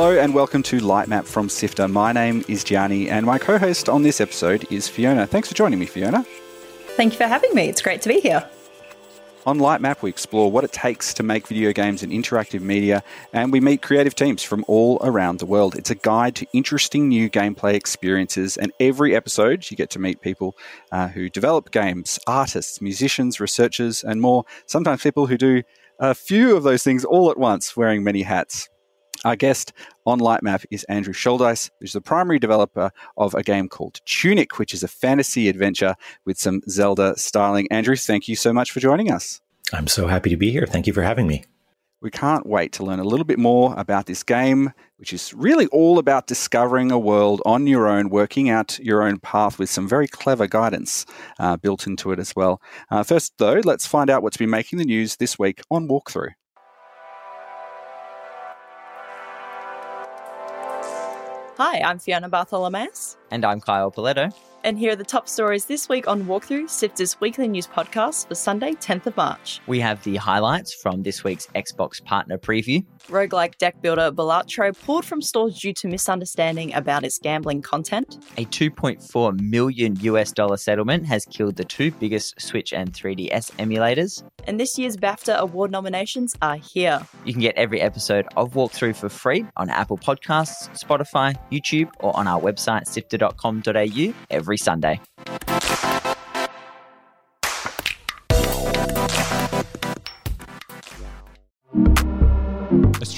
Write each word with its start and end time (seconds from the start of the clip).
Hello 0.00 0.18
and 0.18 0.32
welcome 0.32 0.62
to 0.62 0.78
Lightmap 0.78 1.26
from 1.26 1.50
Sifter. 1.50 1.86
My 1.86 2.10
name 2.10 2.42
is 2.48 2.64
Gianni 2.64 3.10
and 3.10 3.26
my 3.26 3.38
co 3.38 3.58
host 3.58 3.86
on 3.86 4.02
this 4.02 4.18
episode 4.18 4.66
is 4.72 4.88
Fiona. 4.88 5.26
Thanks 5.26 5.48
for 5.48 5.54
joining 5.54 5.78
me, 5.78 5.84
Fiona. 5.84 6.24
Thank 6.96 7.12
you 7.12 7.18
for 7.18 7.26
having 7.26 7.54
me. 7.54 7.68
It's 7.68 7.82
great 7.82 8.00
to 8.00 8.08
be 8.08 8.18
here. 8.18 8.48
On 9.44 9.58
Lightmap, 9.58 10.00
we 10.00 10.08
explore 10.08 10.50
what 10.50 10.64
it 10.64 10.72
takes 10.72 11.12
to 11.12 11.22
make 11.22 11.46
video 11.46 11.74
games 11.74 12.02
and 12.02 12.10
interactive 12.10 12.62
media, 12.62 13.02
and 13.34 13.52
we 13.52 13.60
meet 13.60 13.82
creative 13.82 14.14
teams 14.14 14.42
from 14.42 14.64
all 14.68 14.98
around 15.02 15.38
the 15.38 15.44
world. 15.44 15.76
It's 15.76 15.90
a 15.90 15.96
guide 15.96 16.34
to 16.36 16.46
interesting 16.54 17.06
new 17.06 17.28
gameplay 17.28 17.74
experiences, 17.74 18.56
and 18.56 18.72
every 18.80 19.14
episode 19.14 19.70
you 19.70 19.76
get 19.76 19.90
to 19.90 19.98
meet 19.98 20.22
people 20.22 20.56
uh, 20.92 21.08
who 21.08 21.28
develop 21.28 21.72
games, 21.72 22.18
artists, 22.26 22.80
musicians, 22.80 23.38
researchers, 23.38 24.02
and 24.02 24.22
more. 24.22 24.46
Sometimes 24.64 25.02
people 25.02 25.26
who 25.26 25.36
do 25.36 25.62
a 25.98 26.14
few 26.14 26.56
of 26.56 26.62
those 26.62 26.82
things 26.82 27.04
all 27.04 27.30
at 27.30 27.36
once, 27.36 27.76
wearing 27.76 28.02
many 28.02 28.22
hats. 28.22 28.70
Our 29.24 29.36
guest 29.36 29.74
on 30.06 30.18
Lightmap 30.18 30.64
is 30.70 30.84
Andrew 30.84 31.12
Shouldice, 31.12 31.68
who's 31.78 31.92
the 31.92 32.00
primary 32.00 32.38
developer 32.38 32.90
of 33.18 33.34
a 33.34 33.42
game 33.42 33.68
called 33.68 34.00
Tunic, 34.06 34.58
which 34.58 34.72
is 34.72 34.82
a 34.82 34.88
fantasy 34.88 35.48
adventure 35.50 35.94
with 36.24 36.38
some 36.38 36.62
Zelda 36.70 37.18
styling. 37.18 37.68
Andrew, 37.70 37.96
thank 37.96 38.28
you 38.28 38.36
so 38.36 38.50
much 38.52 38.70
for 38.70 38.80
joining 38.80 39.10
us. 39.10 39.42
I'm 39.74 39.88
so 39.88 40.06
happy 40.06 40.30
to 40.30 40.38
be 40.38 40.50
here. 40.50 40.66
Thank 40.66 40.86
you 40.86 40.94
for 40.94 41.02
having 41.02 41.26
me. 41.26 41.44
We 42.00 42.10
can't 42.10 42.46
wait 42.46 42.72
to 42.72 42.82
learn 42.82 42.98
a 42.98 43.04
little 43.04 43.26
bit 43.26 43.38
more 43.38 43.74
about 43.76 44.06
this 44.06 44.22
game, 44.22 44.72
which 44.96 45.12
is 45.12 45.34
really 45.34 45.66
all 45.66 45.98
about 45.98 46.26
discovering 46.26 46.90
a 46.90 46.98
world 46.98 47.42
on 47.44 47.66
your 47.66 47.88
own, 47.88 48.08
working 48.08 48.48
out 48.48 48.78
your 48.78 49.02
own 49.02 49.18
path 49.18 49.58
with 49.58 49.68
some 49.68 49.86
very 49.86 50.08
clever 50.08 50.46
guidance 50.46 51.04
uh, 51.38 51.58
built 51.58 51.86
into 51.86 52.10
it 52.10 52.18
as 52.18 52.34
well. 52.34 52.62
Uh, 52.90 53.02
first, 53.02 53.34
though, 53.36 53.60
let's 53.64 53.86
find 53.86 54.08
out 54.08 54.22
what's 54.22 54.38
been 54.38 54.48
making 54.48 54.78
the 54.78 54.86
news 54.86 55.16
this 55.16 55.38
week 55.38 55.60
on 55.70 55.88
Walkthrough. 55.88 56.30
Hi, 61.60 61.82
I'm 61.82 61.98
Fiona 61.98 62.26
Bartholomaeus. 62.26 63.18
And 63.30 63.44
I'm 63.44 63.60
Kyle 63.60 63.90
Pauletto. 63.90 64.32
And 64.62 64.78
here 64.78 64.92
are 64.92 64.96
the 64.96 65.04
top 65.04 65.26
stories 65.26 65.64
this 65.64 65.88
week 65.88 66.06
on 66.06 66.24
Walkthrough, 66.24 66.68
Sifter's 66.68 67.18
weekly 67.18 67.48
news 67.48 67.66
podcast 67.66 68.28
for 68.28 68.34
Sunday, 68.34 68.72
10th 68.72 69.06
of 69.06 69.16
March. 69.16 69.60
We 69.66 69.80
have 69.80 70.02
the 70.04 70.16
highlights 70.16 70.74
from 70.74 71.02
this 71.02 71.24
week's 71.24 71.46
Xbox 71.54 72.04
partner 72.04 72.36
preview. 72.36 72.84
Roguelike 73.08 73.56
deck 73.56 73.80
builder 73.80 74.12
Balatro 74.12 74.78
pulled 74.78 75.06
from 75.06 75.22
stores 75.22 75.58
due 75.58 75.72
to 75.72 75.88
misunderstanding 75.88 76.74
about 76.74 77.04
its 77.04 77.18
gambling 77.18 77.62
content. 77.62 78.18
A 78.36 78.44
2.4 78.44 79.40
million 79.40 79.96
US 80.00 80.30
dollar 80.30 80.58
settlement 80.58 81.06
has 81.06 81.24
killed 81.24 81.56
the 81.56 81.64
two 81.64 81.90
biggest 81.92 82.38
Switch 82.38 82.74
and 82.74 82.92
3DS 82.92 83.52
emulators. 83.52 84.22
And 84.46 84.60
this 84.60 84.78
year's 84.78 84.96
BAFTA 84.96 85.38
award 85.38 85.70
nominations 85.70 86.36
are 86.42 86.56
here. 86.56 87.00
You 87.24 87.32
can 87.32 87.40
get 87.40 87.56
every 87.56 87.80
episode 87.80 88.26
of 88.36 88.52
Walkthrough 88.52 88.96
for 88.96 89.08
free 89.08 89.46
on 89.56 89.70
Apple 89.70 89.96
Podcasts, 89.96 90.68
Spotify, 90.78 91.34
YouTube, 91.50 91.90
or 92.00 92.14
on 92.14 92.28
our 92.28 92.40
website 92.40 92.86
sifter.com.au 92.86 93.19
every 93.28 94.14
every 94.30 94.56
Sunday. 94.56 95.00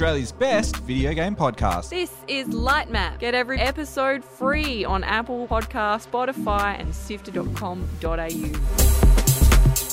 Australia's 0.02 0.32
best 0.32 0.76
video 0.78 1.12
game 1.12 1.36
podcast. 1.36 1.90
This 1.90 2.12
is 2.26 2.48
Lightmap. 2.48 3.20
Get 3.20 3.34
every 3.34 3.60
episode 3.60 4.24
free 4.24 4.84
on 4.84 5.04
Apple 5.04 5.46
Podcast, 5.46 6.08
Spotify, 6.08 6.80
and 6.80 6.92
sifter.com.au. 6.92 8.28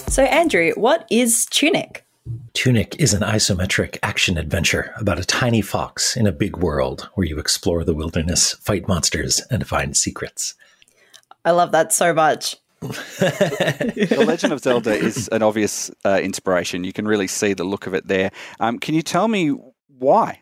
So, 0.09 0.23
Andrew, 0.23 0.71
what 0.75 1.05
is 1.11 1.45
Tunic? 1.45 2.08
Tunic 2.59 2.97
is 2.99 3.13
an 3.13 3.21
isometric 3.21 3.97
action 4.03 4.37
adventure 4.37 4.93
about 4.97 5.17
a 5.17 5.23
tiny 5.23 5.61
fox 5.61 6.17
in 6.17 6.27
a 6.27 6.31
big 6.33 6.57
world 6.57 7.07
where 7.13 7.25
you 7.25 7.39
explore 7.39 7.85
the 7.85 7.93
wilderness, 7.93 8.51
fight 8.55 8.85
monsters, 8.85 9.39
and 9.49 9.65
find 9.65 9.95
secrets. 9.95 10.55
I 11.45 11.51
love 11.51 11.71
that 11.71 11.93
so 11.93 12.13
much. 12.13 12.57
the 12.81 14.25
Legend 14.27 14.51
of 14.51 14.59
Zelda 14.59 14.91
is 14.91 15.29
an 15.29 15.41
obvious 15.41 15.89
uh, 16.03 16.19
inspiration. 16.21 16.83
You 16.83 16.91
can 16.91 17.07
really 17.07 17.27
see 17.27 17.53
the 17.53 17.63
look 17.63 17.87
of 17.87 17.93
it 17.93 18.07
there. 18.09 18.29
Um, 18.59 18.77
can 18.77 18.93
you 18.93 19.03
tell 19.03 19.29
me 19.29 19.55
why? 19.97 20.41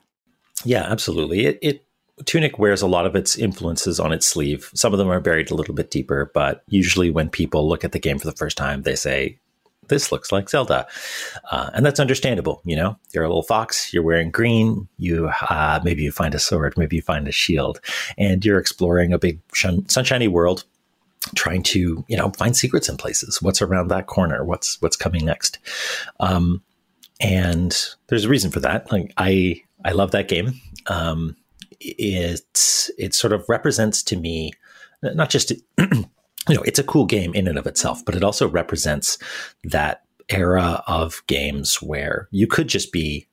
Yeah, 0.65 0.87
absolutely. 0.89 1.45
It, 1.45 1.59
it 1.61 1.85
Tunic 2.25 2.57
wears 2.57 2.81
a 2.81 2.87
lot 2.87 3.05
of 3.05 3.15
its 3.15 3.37
influences 3.37 3.99
on 3.99 4.11
its 4.11 4.25
sleeve. 4.25 4.71
Some 4.73 4.91
of 4.91 4.97
them 4.97 5.11
are 5.11 5.19
buried 5.19 5.51
a 5.51 5.55
little 5.55 5.75
bit 5.75 5.91
deeper, 5.91 6.31
but 6.33 6.63
usually 6.67 7.11
when 7.11 7.29
people 7.29 7.69
look 7.69 7.83
at 7.83 7.91
the 7.91 7.99
game 7.99 8.17
for 8.17 8.25
the 8.25 8.35
first 8.35 8.57
time, 8.57 8.81
they 8.81 8.95
say, 8.95 9.37
this 9.89 10.11
looks 10.11 10.31
like 10.31 10.49
Zelda. 10.49 10.87
Uh, 11.51 11.69
and 11.73 11.85
that's 11.85 11.99
understandable. 11.99 12.61
You 12.65 12.75
know, 12.75 12.97
you're 13.13 13.23
a 13.23 13.27
little 13.27 13.43
fox, 13.43 13.93
you're 13.93 14.03
wearing 14.03 14.31
green, 14.31 14.87
you 14.97 15.29
uh, 15.49 15.79
maybe 15.83 16.03
you 16.03 16.11
find 16.11 16.35
a 16.35 16.39
sword, 16.39 16.75
maybe 16.77 16.95
you 16.95 17.01
find 17.01 17.27
a 17.27 17.31
shield, 17.31 17.79
and 18.17 18.43
you're 18.43 18.59
exploring 18.59 19.13
a 19.13 19.19
big 19.19 19.39
shun- 19.53 19.87
sunshiny 19.89 20.27
world 20.27 20.63
trying 21.35 21.61
to 21.61 22.05
you 22.07 22.15
know 22.17 22.31
find 22.37 22.55
secrets 22.55 22.89
in 22.89 22.97
places. 22.97 23.41
What's 23.41 23.61
around 23.61 23.89
that 23.89 24.07
corner? 24.07 24.43
What's 24.43 24.81
what's 24.81 24.95
coming 24.95 25.25
next? 25.25 25.59
Um, 26.19 26.61
and 27.19 27.77
there's 28.07 28.25
a 28.25 28.29
reason 28.29 28.51
for 28.51 28.59
that. 28.61 28.91
Like 28.91 29.13
i 29.17 29.61
i 29.85 29.91
love 29.91 30.11
that 30.11 30.27
game. 30.27 30.53
Um, 30.87 31.35
it 31.79 32.41
it 32.97 33.13
sort 33.13 33.33
of 33.33 33.45
represents 33.47 34.03
to 34.03 34.15
me 34.15 34.51
not 35.01 35.29
just 35.29 35.53
you 36.47 36.55
know 36.55 36.61
it's 36.63 36.79
a 36.79 36.83
cool 36.83 37.05
game 37.05 37.33
in 37.33 37.47
and 37.47 37.57
of 37.57 37.67
itself 37.67 38.03
but 38.05 38.15
it 38.15 38.23
also 38.23 38.47
represents 38.47 39.17
that 39.63 40.03
era 40.29 40.83
of 40.87 41.21
games 41.27 41.81
where 41.81 42.27
you 42.31 42.47
could 42.47 42.67
just 42.67 42.91
be 42.91 43.27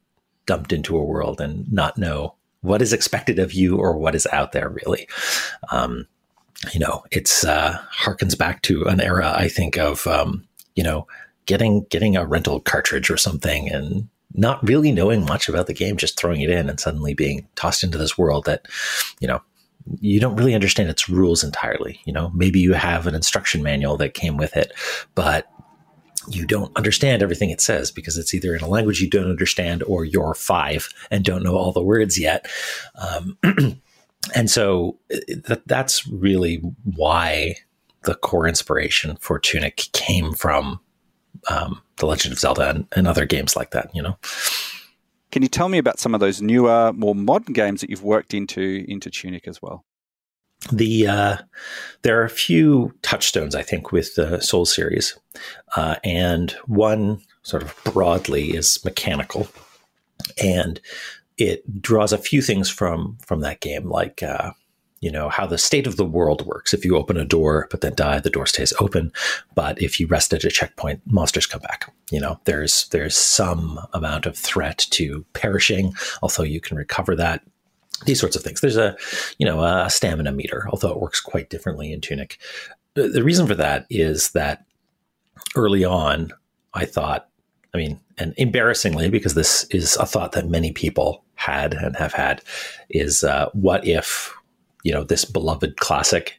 dumped 0.47 0.72
into 0.72 0.97
a 0.97 1.04
world 1.04 1.41
and 1.41 1.70
not 1.72 1.98
know 1.98 2.34
what 2.60 2.82
is 2.82 2.92
expected 2.92 3.38
of 3.38 3.53
you 3.53 3.76
or 3.76 3.97
what 3.97 4.14
is 4.14 4.26
out 4.32 4.53
there 4.53 4.69
really. 4.69 5.06
Um, 5.70 6.06
you 6.72 6.80
know, 6.80 7.04
it's 7.10 7.44
uh, 7.44 7.78
harkens 7.94 8.38
back 8.38 8.62
to 8.62 8.84
an 8.84 9.00
era, 9.00 9.34
I 9.36 9.48
think, 9.48 9.76
of 9.76 10.06
um, 10.06 10.47
you 10.74 10.82
know, 10.82 11.06
getting 11.47 11.84
getting 11.91 12.16
a 12.16 12.24
rental 12.24 12.60
cartridge 12.60 13.10
or 13.10 13.19
something 13.19 13.70
and 13.70 14.08
not 14.32 14.66
really 14.66 14.91
knowing 14.91 15.26
much 15.26 15.48
about 15.48 15.66
the 15.66 15.74
game, 15.74 15.97
just 15.97 16.19
throwing 16.19 16.41
it 16.41 16.50
in 16.50 16.70
and 16.70 16.80
suddenly 16.80 17.12
being 17.12 17.47
tossed 17.54 17.84
into 17.84 17.98
this 17.98 18.16
world 18.16 18.47
that, 18.47 18.66
you 19.20 19.28
know, 19.28 19.42
you 20.00 20.21
don't 20.21 20.37
really 20.37 20.55
understand 20.55 20.89
its 20.89 21.09
rules 21.09 21.45
entirely. 21.45 22.00
You 22.05 22.12
know, 22.12 22.31
maybe 22.34 22.61
you 22.61 22.72
have 22.72 23.06
an 23.06 23.15
instruction 23.15 23.62
manual 23.62 23.97
that 23.99 24.15
came 24.15 24.37
with 24.37 24.56
it, 24.56 24.72
but 25.15 25.50
you 26.28 26.47
don't 26.47 26.75
understand 26.77 27.22
everything 27.22 27.50
it 27.50 27.61
says 27.61 27.91
because 27.91 28.17
it's 28.17 28.33
either 28.34 28.55
in 28.55 28.62
a 28.62 28.69
language 28.69 29.00
you 29.00 29.11
don't 29.11 29.31
understand 29.31 29.83
or 29.84 30.05
you're 30.05 30.34
five 30.34 30.89
and 31.11 31.25
don't 31.25 31.43
know 31.43 31.56
all 31.56 31.72
the 31.72 31.83
words 31.83 32.19
yet. 32.19 32.47
Um, 32.95 33.39
and 34.34 34.50
so 34.50 34.99
th- 35.11 35.61
that's 35.67 36.06
really 36.06 36.56
why 36.84 37.56
the 38.05 38.15
core 38.15 38.47
inspiration 38.47 39.16
for 39.21 39.39
Tunic 39.39 39.89
came 39.93 40.33
from 40.33 40.81
um, 41.49 41.83
The 41.97 42.06
Legend 42.06 42.33
of 42.33 42.39
Zelda 42.39 42.71
and, 42.71 42.87
and, 42.93 43.06
other 43.06 43.27
games 43.27 43.56
like 43.56 43.72
that, 43.72 43.91
you 43.95 44.03
know. 44.03 44.16
Can 45.34 45.43
you 45.43 45.49
tell 45.49 45.69
me 45.69 45.78
about 45.78 45.99
some 45.99 46.15
of 46.15 46.21
those 46.21 46.41
newer, 46.41 46.93
more 46.93 47.12
modern 47.12 47.55
games 47.55 47.81
that 47.81 47.91
you've 47.91 48.05
worked 48.05 48.34
into 48.34 48.84
into 48.87 49.11
Tunic 49.11 49.49
as 49.49 49.61
well? 49.61 49.84
The 50.71 51.09
uh, 51.09 51.37
there 52.03 52.21
are 52.21 52.25
a 52.25 52.31
few 52.31 52.95
touchstones, 53.03 53.56
I 53.56 53.62
think, 53.62 53.91
with 53.91 54.15
the 54.15 54.41
Soul 54.41 54.65
series, 54.65 55.19
uh, 55.75 55.97
and 56.05 56.53
one 56.67 57.21
sort 57.43 57.65
of 57.65 57.77
broadly 57.83 58.50
is 58.50 58.84
mechanical, 58.84 59.49
and 60.41 60.81
it 61.37 61.83
draws 61.83 62.13
a 62.13 62.19
few 62.19 62.41
things 62.41 62.71
from 62.71 63.19
from 63.21 63.41
that 63.41 63.59
game, 63.59 63.91
like 63.91 64.22
uh, 64.22 64.53
you 65.04 65.10
know 65.10 65.28
how 65.28 65.47
the 65.47 65.59
state 65.59 65.86
of 65.86 65.97
the 65.97 66.04
world 66.04 66.47
works. 66.47 66.72
If 66.72 66.83
you 66.83 66.97
open 66.97 67.18
a 67.18 67.27
door 67.27 67.68
but 67.71 67.83
then 67.83 67.95
die, 67.95 68.21
the 68.21 68.30
door 68.30 68.47
stays 68.47 68.72
open. 68.80 69.12
But 69.54 69.80
if 69.80 70.01
you 70.01 70.06
rest 70.06 70.33
at 70.33 70.45
a 70.45 70.51
checkpoint, 70.51 71.03
monsters 71.04 71.47
come 71.47 71.60
back. 71.60 71.92
You 72.10 72.21
know, 72.21 72.41
there's 72.45 72.89
there's 72.89 73.15
some 73.15 73.78
amount 73.92 74.24
of 74.24 74.34
threat 74.34 74.86
to 74.92 75.27
perishing, 75.34 75.92
although 76.22 76.42
you 76.42 76.60
can 76.60 76.78
recover 76.78 77.15
that. 77.16 77.42
These 78.06 78.18
sorts 78.18 78.34
of 78.34 78.42
things. 78.42 78.60
There's 78.60 78.78
a 78.78 78.97
you 79.39 79.45
know 79.45 79.62
a 79.62 79.91
stamina 79.91 80.33
meter, 80.33 80.66
although 80.71 80.91
it 80.91 81.01
works 81.01 81.21
quite 81.21 81.51
differently 81.51 81.92
in 81.92 82.01
Tunic. 82.01 82.39
The 82.95 83.24
reason 83.24 83.47
for 83.47 83.56
that 83.56 83.86
is 83.91 84.30
that 84.30 84.65
early 85.54 85.84
on, 85.84 86.33
I 86.72 86.86
thought 86.86 87.28
I 87.74 87.77
mean, 87.77 88.01
and 88.16 88.33
embarrassingly, 88.36 89.10
because 89.10 89.34
this 89.34 89.65
is 89.65 89.97
a 89.97 90.06
thought 90.06 90.33
that 90.33 90.48
many 90.48 90.72
people 90.72 91.24
had 91.34 91.74
and 91.74 91.97
have 91.97 92.12
had, 92.12 92.41
is 92.89 93.24
uh, 93.24 93.51
what 93.53 93.84
if, 93.86 94.33
you 94.84 94.92
know, 94.92 95.03
this 95.03 95.25
beloved 95.25 95.78
classic 95.78 96.39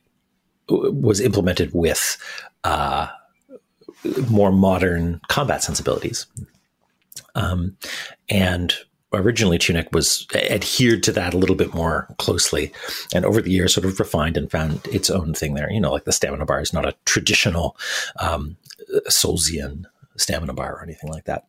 was 0.69 1.19
implemented 1.19 1.71
with 1.73 2.17
uh, 2.63 3.07
more 4.29 4.51
modern 4.51 5.19
combat 5.27 5.61
sensibilities? 5.61 6.25
Um, 7.35 7.75
and 8.29 8.73
originally 9.13 9.57
Tunic 9.57 9.89
was 9.91 10.27
adhered 10.33 11.03
to 11.03 11.11
that 11.13 11.33
a 11.33 11.37
little 11.37 11.55
bit 11.55 11.73
more 11.73 12.07
closely, 12.17 12.71
and 13.13 13.25
over 13.25 13.41
the 13.41 13.51
years 13.51 13.73
sort 13.73 13.85
of 13.85 13.99
refined 13.99 14.37
and 14.37 14.49
found 14.49 14.85
its 14.87 15.09
own 15.09 15.33
thing 15.33 15.53
there. 15.53 15.71
You 15.71 15.81
know, 15.81 15.91
like 15.91 16.05
the 16.05 16.11
stamina 16.13 16.45
bar 16.45 16.61
is 16.61 16.73
not 16.73 16.87
a 16.87 16.95
traditional 17.05 17.77
um, 18.19 18.57
Soulsian 19.09 19.85
stamina 20.17 20.53
bar 20.53 20.75
or 20.75 20.83
anything 20.83 21.11
like 21.11 21.25
that. 21.25 21.47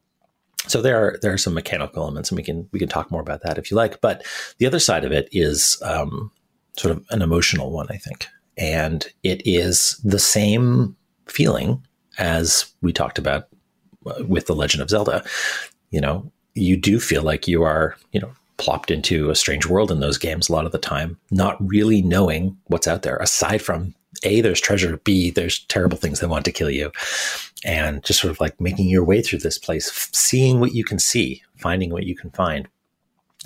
So 0.67 0.83
there 0.83 0.97
are 0.97 1.19
there 1.23 1.33
are 1.33 1.39
some 1.39 1.55
mechanical 1.55 2.03
elements, 2.03 2.31
and 2.31 2.37
we 2.37 2.43
can 2.43 2.69
we 2.73 2.79
can 2.79 2.89
talk 2.89 3.11
more 3.11 3.21
about 3.21 3.43
that 3.43 3.59
if 3.59 3.71
you 3.71 3.77
like. 3.77 4.01
But 4.01 4.25
the 4.59 4.67
other 4.67 4.81
side 4.81 5.05
of 5.05 5.13
it 5.13 5.29
is 5.33 5.81
um, 5.83 6.33
sort 6.77 6.97
of 6.97 7.05
an 7.11 7.23
emotional 7.23 7.71
one, 7.71 7.87
I 7.91 7.97
think, 7.97 8.27
and 8.57 9.07
it 9.23 9.43
is 9.47 10.01
the 10.05 10.19
same 10.19 10.97
feeling 11.27 11.83
as 12.19 12.73
we 12.83 12.93
talked 12.93 13.19
about 13.19 13.49
uh, 14.07 14.25
with 14.27 14.47
the 14.47 14.55
Legend 14.55 14.83
of 14.83 14.91
Zelda. 14.91 15.25
You 15.91 16.01
know, 16.01 16.31
you 16.55 16.77
do 16.77 16.99
feel 16.99 17.23
like 17.23 17.47
you 17.47 17.63
are, 17.63 17.97
you 18.13 18.21
know, 18.21 18.33
plopped 18.57 18.91
into 18.91 19.31
a 19.31 19.37
strange 19.37 19.67
world 19.67 19.91
in 19.91 20.01
those 20.01 20.17
games 20.17 20.49
a 20.49 20.53
lot 20.53 20.65
of 20.65 20.73
the 20.73 20.79
time, 20.79 21.19
not 21.31 21.57
really 21.61 22.01
knowing 22.01 22.57
what's 22.67 22.87
out 22.87 23.03
there 23.03 23.17
aside 23.19 23.61
from 23.61 23.95
a 24.23 24.41
there's 24.41 24.61
treasure 24.61 24.97
b 24.99 25.31
there's 25.31 25.61
terrible 25.65 25.99
things 25.99 26.21
that 26.21 26.29
want 26.29 26.45
to 26.45 26.53
kill 26.53 26.71
you 26.71 26.91
and 27.65 28.03
just 28.05 28.21
sort 28.21 28.31
of 28.31 28.41
like 28.41 28.59
making 28.61 28.89
your 28.89 29.05
way 29.05 29.21
through 29.21 29.39
this 29.39 29.59
place 29.59 29.91
seeing 30.13 30.61
what 30.61 30.75
you 30.75 30.85
can 30.85 30.99
see 30.99 31.43
finding 31.57 31.91
what 31.91 32.05
you 32.05 32.15
can 32.17 32.31
find 32.31 32.69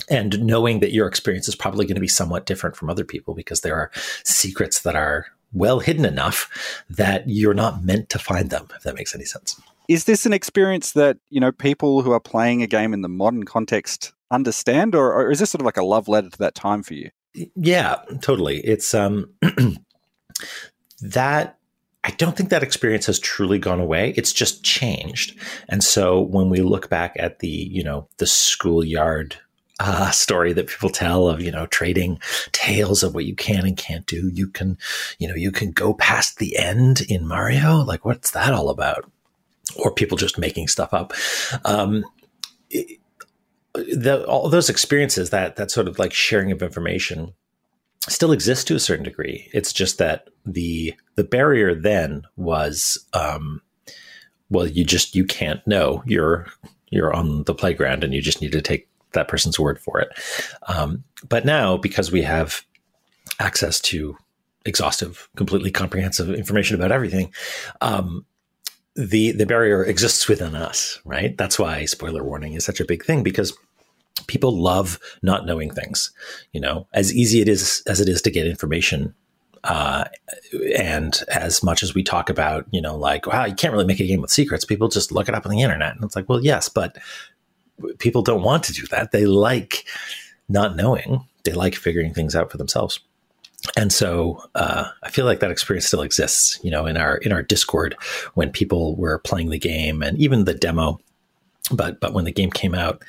and 0.09 0.39
knowing 0.41 0.79
that 0.79 0.91
your 0.91 1.07
experience 1.07 1.47
is 1.47 1.55
probably 1.55 1.85
going 1.85 1.95
to 1.95 2.01
be 2.01 2.07
somewhat 2.07 2.45
different 2.45 2.75
from 2.75 2.89
other 2.89 3.03
people 3.03 3.33
because 3.33 3.61
there 3.61 3.75
are 3.75 3.91
secrets 4.23 4.81
that 4.81 4.95
are 4.95 5.27
well 5.53 5.79
hidden 5.79 6.05
enough 6.05 6.49
that 6.89 7.27
you're 7.27 7.53
not 7.53 7.83
meant 7.83 8.09
to 8.09 8.19
find 8.19 8.49
them 8.49 8.67
if 8.75 8.83
that 8.83 8.95
makes 8.95 9.13
any 9.13 9.25
sense 9.25 9.59
is 9.87 10.05
this 10.05 10.25
an 10.25 10.33
experience 10.33 10.93
that 10.93 11.17
you 11.29 11.39
know 11.39 11.51
people 11.51 12.01
who 12.01 12.11
are 12.11 12.19
playing 12.19 12.63
a 12.63 12.67
game 12.67 12.93
in 12.93 13.01
the 13.01 13.09
modern 13.09 13.43
context 13.43 14.13
understand 14.31 14.95
or, 14.95 15.13
or 15.13 15.31
is 15.31 15.39
this 15.39 15.49
sort 15.49 15.61
of 15.61 15.65
like 15.65 15.77
a 15.77 15.83
love 15.83 16.07
letter 16.07 16.29
to 16.29 16.37
that 16.37 16.55
time 16.55 16.81
for 16.81 16.93
you 16.93 17.09
yeah 17.55 17.97
totally 18.21 18.59
it's 18.59 18.93
um 18.93 19.29
that 21.01 21.57
I 22.03 22.11
don't 22.11 22.35
think 22.35 22.49
that 22.49 22.63
experience 22.63 23.05
has 23.05 23.19
truly 23.19 23.59
gone 23.59 23.79
away. 23.79 24.13
It's 24.17 24.33
just 24.33 24.63
changed. 24.63 25.37
And 25.69 25.83
so 25.83 26.19
when 26.19 26.49
we 26.49 26.61
look 26.61 26.89
back 26.89 27.15
at 27.19 27.39
the, 27.39 27.47
you 27.47 27.83
know, 27.83 28.07
the 28.17 28.25
schoolyard 28.25 29.37
uh, 29.83 30.11
story 30.11 30.53
that 30.53 30.67
people 30.67 30.89
tell 30.89 31.27
of, 31.27 31.41
you 31.41 31.51
know, 31.51 31.65
trading 31.65 32.19
tales 32.51 33.01
of 33.01 33.15
what 33.15 33.25
you 33.25 33.35
can 33.35 33.65
and 33.65 33.77
can't 33.77 34.05
do, 34.05 34.29
you 34.29 34.47
can, 34.47 34.77
you 35.17 35.27
know, 35.27 35.33
you 35.33 35.51
can 35.51 35.71
go 35.71 35.93
past 35.95 36.37
the 36.37 36.55
end 36.57 37.01
in 37.09 37.27
Mario. 37.27 37.77
Like, 37.77 38.05
what's 38.05 38.31
that 38.31 38.53
all 38.53 38.69
about? 38.69 39.09
Or 39.77 39.91
people 39.91 40.17
just 40.17 40.37
making 40.37 40.67
stuff 40.67 40.93
up. 40.93 41.13
Um, 41.65 42.05
it, 42.69 42.99
the, 43.73 44.23
all 44.27 44.49
those 44.49 44.69
experiences, 44.69 45.31
that 45.31 45.55
that 45.55 45.71
sort 45.71 45.87
of 45.87 45.97
like 45.97 46.13
sharing 46.13 46.51
of 46.51 46.61
information, 46.61 47.33
still 48.07 48.31
exists 48.31 48.65
to 48.65 48.75
a 48.75 48.79
certain 48.79 49.05
degree. 49.05 49.49
It's 49.53 49.73
just 49.73 49.97
that 49.97 50.29
the 50.45 50.93
the 51.15 51.23
barrier 51.23 51.73
then 51.73 52.23
was 52.35 53.03
um, 53.13 53.61
well, 54.49 54.67
you 54.67 54.83
just 54.83 55.15
you 55.15 55.25
can't 55.25 55.65
know 55.65 56.03
you're 56.05 56.47
you're 56.89 57.13
on 57.13 57.43
the 57.43 57.55
playground 57.55 58.03
and 58.03 58.13
you 58.13 58.21
just 58.21 58.41
need 58.41 58.51
to 58.51 58.61
take 58.61 58.90
that 59.13 59.27
person's 59.27 59.59
word 59.59 59.79
for 59.79 59.99
it. 59.99 60.09
Um, 60.67 61.03
but 61.27 61.45
now 61.45 61.77
because 61.77 62.11
we 62.11 62.21
have 62.21 62.63
access 63.39 63.79
to 63.81 64.17
exhaustive, 64.65 65.29
completely 65.35 65.71
comprehensive 65.71 66.29
information 66.29 66.75
about 66.75 66.91
everything, 66.91 67.33
um, 67.81 68.25
the 68.95 69.31
the 69.31 69.45
barrier 69.45 69.83
exists 69.83 70.27
within 70.27 70.55
us, 70.55 70.99
right? 71.05 71.37
That's 71.37 71.57
why 71.57 71.85
spoiler 71.85 72.23
warning 72.23 72.53
is 72.53 72.65
such 72.65 72.79
a 72.79 72.85
big 72.85 73.05
thing 73.05 73.23
because 73.23 73.57
people 74.27 74.57
love 74.57 74.99
not 75.21 75.45
knowing 75.45 75.71
things. 75.71 76.11
You 76.51 76.61
know, 76.61 76.87
as 76.93 77.13
easy 77.13 77.41
it 77.41 77.47
is 77.47 77.83
as 77.87 78.01
it 78.01 78.09
is 78.09 78.21
to 78.23 78.31
get 78.31 78.47
information, 78.47 79.15
uh, 79.63 80.05
and 80.75 81.23
as 81.29 81.63
much 81.63 81.83
as 81.83 81.93
we 81.93 82.03
talk 82.03 82.29
about, 82.29 82.65
you 82.71 82.81
know, 82.81 82.97
like 82.97 83.25
wow, 83.25 83.45
you 83.45 83.55
can't 83.55 83.71
really 83.73 83.85
make 83.85 84.01
a 84.01 84.07
game 84.07 84.21
with 84.21 84.31
secrets. 84.31 84.65
People 84.65 84.89
just 84.89 85.11
look 85.11 85.29
it 85.29 85.35
up 85.35 85.45
on 85.45 85.51
the 85.51 85.61
internet, 85.61 85.95
and 85.95 86.03
it's 86.03 86.15
like, 86.15 86.27
well, 86.27 86.43
yes, 86.43 86.67
but 86.67 86.97
people 87.99 88.21
don't 88.21 88.43
want 88.43 88.63
to 88.65 88.73
do 88.73 88.85
that. 88.87 89.11
They 89.11 89.25
like 89.25 89.85
not 90.49 90.75
knowing. 90.75 91.25
They 91.43 91.53
like 91.53 91.75
figuring 91.75 92.13
things 92.13 92.35
out 92.35 92.51
for 92.51 92.57
themselves. 92.57 92.99
And 93.77 93.93
so 93.93 94.43
uh, 94.55 94.89
I 95.03 95.09
feel 95.09 95.25
like 95.25 95.39
that 95.39 95.51
experience 95.51 95.85
still 95.85 96.01
exists, 96.01 96.59
you 96.63 96.71
know, 96.71 96.85
in 96.85 96.97
our 96.97 97.17
in 97.17 97.31
our 97.31 97.43
Discord 97.43 97.95
when 98.33 98.51
people 98.51 98.95
were 98.95 99.19
playing 99.19 99.49
the 99.49 99.59
game 99.59 100.01
and 100.01 100.17
even 100.17 100.45
the 100.45 100.53
demo. 100.53 100.99
But 101.71 101.99
but 101.99 102.13
when 102.13 102.25
the 102.25 102.31
game 102.31 102.49
came 102.49 102.73
out, 102.73 103.03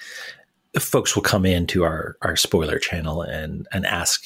folks 0.78 1.14
will 1.14 1.22
come 1.22 1.46
into 1.46 1.84
our 1.84 2.16
our 2.22 2.36
spoiler 2.36 2.78
channel 2.78 3.22
and 3.22 3.66
and 3.72 3.86
ask, 3.86 4.24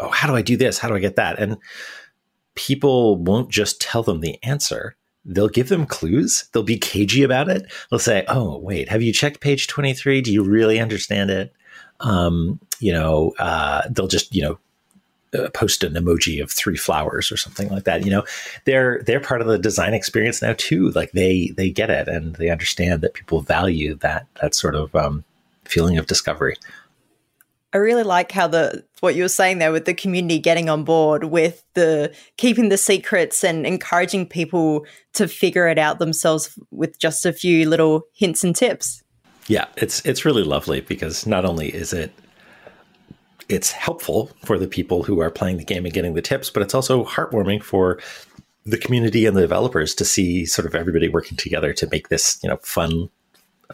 "Oh, 0.00 0.10
how 0.10 0.26
do 0.26 0.34
I 0.34 0.42
do 0.42 0.56
this? 0.56 0.78
How 0.78 0.88
do 0.88 0.96
I 0.96 1.00
get 1.00 1.16
that?" 1.16 1.38
And 1.38 1.58
people 2.56 3.16
won't 3.16 3.50
just 3.50 3.80
tell 3.80 4.02
them 4.02 4.20
the 4.20 4.36
answer. 4.42 4.96
They'll 5.28 5.48
give 5.48 5.68
them 5.68 5.86
clues. 5.86 6.48
They'll 6.52 6.62
be 6.62 6.78
cagey 6.78 7.22
about 7.22 7.48
it. 7.48 7.70
They'll 7.90 7.98
say, 7.98 8.24
"Oh, 8.28 8.58
wait, 8.58 8.88
have 8.88 9.02
you 9.02 9.12
checked 9.12 9.40
page 9.40 9.66
23? 9.66 10.22
Do 10.22 10.32
you 10.32 10.42
really 10.42 10.80
understand 10.80 11.30
it?" 11.30 11.52
Um, 12.00 12.58
you 12.80 12.92
know, 12.92 13.34
uh, 13.38 13.82
they'll 13.90 14.08
just, 14.08 14.34
you 14.34 14.42
know, 14.42 14.58
uh, 15.34 15.50
post 15.50 15.84
an 15.84 15.92
emoji 15.92 16.42
of 16.42 16.50
three 16.50 16.76
flowers 16.76 17.30
or 17.30 17.36
something 17.36 17.68
like 17.68 17.84
that. 17.84 18.04
You 18.04 18.10
know, 18.10 18.24
they're 18.64 19.02
they're 19.02 19.20
part 19.20 19.42
of 19.42 19.46
the 19.46 19.58
design 19.58 19.92
experience 19.92 20.40
now 20.40 20.54
too. 20.56 20.90
Like 20.90 21.12
they 21.12 21.52
they 21.56 21.70
get 21.70 21.90
it 21.90 22.08
and 22.08 22.36
they 22.36 22.48
understand 22.48 23.02
that 23.02 23.12
people 23.14 23.42
value 23.42 23.94
that 23.96 24.26
that 24.40 24.54
sort 24.54 24.74
of 24.74 24.94
um, 24.96 25.24
feeling 25.64 25.98
of 25.98 26.06
discovery. 26.06 26.56
I 27.78 27.80
really 27.80 28.02
like 28.02 28.32
how 28.32 28.48
the 28.48 28.84
what 28.98 29.14
you 29.14 29.22
were 29.22 29.28
saying 29.28 29.58
there 29.58 29.70
with 29.70 29.84
the 29.84 29.94
community 29.94 30.40
getting 30.40 30.68
on 30.68 30.82
board 30.82 31.24
with 31.24 31.62
the 31.74 32.12
keeping 32.36 32.70
the 32.70 32.76
secrets 32.76 33.44
and 33.44 33.64
encouraging 33.64 34.26
people 34.26 34.84
to 35.14 35.28
figure 35.28 35.68
it 35.68 35.78
out 35.78 36.00
themselves 36.00 36.58
with 36.72 36.98
just 36.98 37.24
a 37.24 37.32
few 37.32 37.68
little 37.68 38.02
hints 38.14 38.42
and 38.42 38.56
tips. 38.56 39.04
Yeah, 39.46 39.66
it's 39.76 40.04
it's 40.04 40.24
really 40.24 40.42
lovely 40.42 40.80
because 40.80 41.24
not 41.24 41.44
only 41.44 41.68
is 41.72 41.92
it 41.92 42.12
it's 43.48 43.70
helpful 43.70 44.32
for 44.44 44.58
the 44.58 44.66
people 44.66 45.04
who 45.04 45.20
are 45.20 45.30
playing 45.30 45.58
the 45.58 45.64
game 45.64 45.84
and 45.84 45.94
getting 45.94 46.14
the 46.14 46.20
tips, 46.20 46.50
but 46.50 46.64
it's 46.64 46.74
also 46.74 47.04
heartwarming 47.04 47.62
for 47.62 48.00
the 48.66 48.76
community 48.76 49.24
and 49.24 49.36
the 49.36 49.40
developers 49.40 49.94
to 49.94 50.04
see 50.04 50.44
sort 50.44 50.66
of 50.66 50.74
everybody 50.74 51.08
working 51.08 51.36
together 51.36 51.72
to 51.74 51.88
make 51.92 52.08
this, 52.08 52.40
you 52.42 52.50
know, 52.50 52.56
fun 52.56 53.08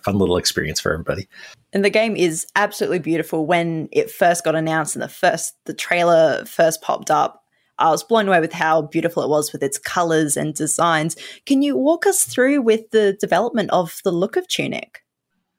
fun 0.00 0.18
little 0.18 0.36
experience 0.36 0.80
for 0.80 0.92
everybody. 0.92 1.28
And 1.72 1.84
the 1.84 1.90
game 1.90 2.16
is 2.16 2.46
absolutely 2.56 3.00
beautiful. 3.00 3.46
When 3.46 3.88
it 3.92 4.10
first 4.10 4.44
got 4.44 4.54
announced 4.54 4.94
and 4.96 5.02
the 5.02 5.08
first 5.08 5.54
the 5.64 5.74
trailer 5.74 6.44
first 6.44 6.82
popped 6.82 7.10
up, 7.10 7.44
I 7.78 7.90
was 7.90 8.04
blown 8.04 8.28
away 8.28 8.40
with 8.40 8.52
how 8.52 8.82
beautiful 8.82 9.22
it 9.22 9.28
was 9.28 9.52
with 9.52 9.62
its 9.62 9.78
colors 9.78 10.36
and 10.36 10.54
designs. 10.54 11.16
Can 11.46 11.62
you 11.62 11.76
walk 11.76 12.06
us 12.06 12.24
through 12.24 12.62
with 12.62 12.90
the 12.90 13.16
development 13.20 13.70
of 13.70 14.00
the 14.04 14.12
look 14.12 14.36
of 14.36 14.46
Tunic? 14.46 15.00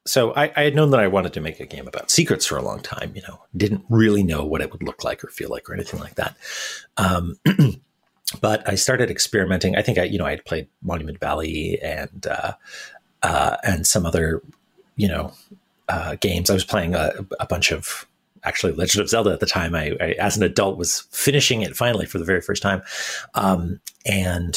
So 0.07 0.33
I, 0.33 0.51
I, 0.55 0.63
had 0.63 0.75
known 0.75 0.91
that 0.91 0.99
I 0.99 1.07
wanted 1.07 1.33
to 1.33 1.41
make 1.41 1.59
a 1.59 1.65
game 1.65 1.87
about 1.87 2.11
secrets 2.11 2.45
for 2.45 2.57
a 2.57 2.61
long 2.61 2.79
time. 2.79 3.13
You 3.15 3.23
know, 3.27 3.41
didn't 3.57 3.83
really 3.89 4.21
know 4.21 4.45
what 4.45 4.61
it 4.61 4.71
would 4.71 4.83
look 4.83 5.03
like 5.03 5.23
or 5.23 5.27
feel 5.29 5.49
like 5.49 5.67
or 5.67 5.73
anything 5.73 5.99
like 5.99 6.15
that. 6.15 6.37
Um, 6.95 7.37
but 8.41 8.67
I 8.69 8.75
started 8.75 9.09
experimenting. 9.09 9.75
I 9.75 9.81
think 9.81 9.97
I, 9.97 10.03
you 10.03 10.19
know, 10.19 10.25
I 10.25 10.31
had 10.31 10.45
played 10.45 10.67
Monument 10.83 11.19
Valley 11.19 11.79
and 11.81 12.27
uh, 12.27 12.53
uh, 13.25 13.57
and 13.63 13.87
some 13.87 14.05
other, 14.05 14.43
you 14.95 15.07
know, 15.07 15.33
uh, 15.89 16.15
games. 16.21 16.51
I 16.51 16.53
was 16.53 16.63
playing 16.63 16.93
a, 16.93 17.11
a, 17.39 17.47
bunch 17.47 17.71
of 17.71 18.05
actually 18.43 18.73
Legend 18.73 19.01
of 19.01 19.09
Zelda 19.09 19.31
at 19.31 19.39
the 19.39 19.47
time. 19.47 19.73
I, 19.73 19.97
I, 19.99 20.11
as 20.19 20.37
an 20.37 20.43
adult, 20.43 20.77
was 20.77 21.07
finishing 21.09 21.63
it 21.63 21.75
finally 21.75 22.05
for 22.05 22.19
the 22.19 22.23
very 22.23 22.41
first 22.41 22.61
time, 22.61 22.83
um, 23.33 23.79
and 24.05 24.55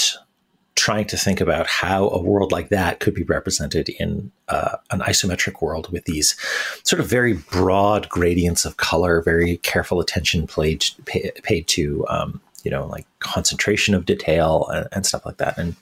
trying 0.75 1.07
to 1.07 1.17
think 1.17 1.41
about 1.41 1.67
how 1.67 2.11
a 2.11 2.23
world 2.23 2.53
like 2.53 2.69
that 2.69 3.01
could 3.01 3.15
be 3.15 3.23
represented 3.23 3.89
in 3.89 4.31
uh, 4.49 4.77
an 4.91 5.01
isometric 5.01 5.63
world 5.63 5.91
with 5.91 6.05
these 6.05 6.37
sort 6.85 7.01
of 7.01 7.07
very 7.07 7.33
broad 7.33 8.07
gradients 8.11 8.67
of 8.67 8.77
color, 8.77 9.23
very 9.23 9.57
careful 9.59 9.99
attention 9.99 10.47
played, 10.47 10.85
pay, 11.07 11.33
paid 11.43 11.67
to, 11.69 12.07
um, 12.09 12.41
you 12.65 12.71
know, 12.71 12.87
like 12.87 13.07
concentration 13.21 13.95
of 13.95 14.05
detail 14.05 14.69
and, 14.69 14.87
and 14.93 15.07
stuff 15.07 15.25
like 15.25 15.39
that. 15.39 15.57
And 15.57 15.75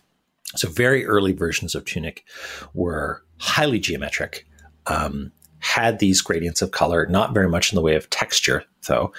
so, 0.56 0.68
very 0.68 1.04
early 1.06 1.32
versions 1.32 1.74
of 1.74 1.84
Tunic 1.84 2.24
were 2.74 3.22
highly 3.38 3.78
geometric, 3.78 4.46
um, 4.86 5.32
had 5.58 5.98
these 5.98 6.20
gradients 6.20 6.62
of 6.62 6.70
color, 6.70 7.06
not 7.06 7.34
very 7.34 7.48
much 7.48 7.72
in 7.72 7.76
the 7.76 7.82
way 7.82 7.96
of 7.96 8.08
texture, 8.10 8.64
though. 8.86 9.12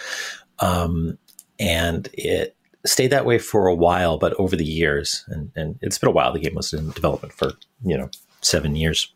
Um, 0.60 1.18
and 1.60 2.10
it 2.14 2.56
stayed 2.86 3.12
that 3.12 3.26
way 3.26 3.38
for 3.38 3.68
a 3.68 3.76
while, 3.76 4.18
but 4.18 4.34
over 4.40 4.56
the 4.56 4.66
years, 4.66 5.26
and, 5.28 5.52
and 5.56 5.78
it's 5.82 5.98
been 5.98 6.10
a 6.10 6.14
while, 6.14 6.34
the 6.34 6.40
game 6.40 6.56
was 6.56 6.74
in 6.74 6.92
development 6.92 7.34
for, 7.34 7.52
you 7.84 7.98
know, 7.98 8.10
seven 8.42 8.76
years. 8.76 9.14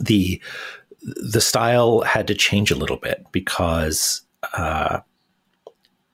The 0.00 0.40
the 1.00 1.40
style 1.40 2.00
had 2.02 2.26
to 2.26 2.34
change 2.34 2.70
a 2.70 2.76
little 2.76 2.96
bit 2.96 3.24
because 3.30 4.22
uh, 4.54 5.00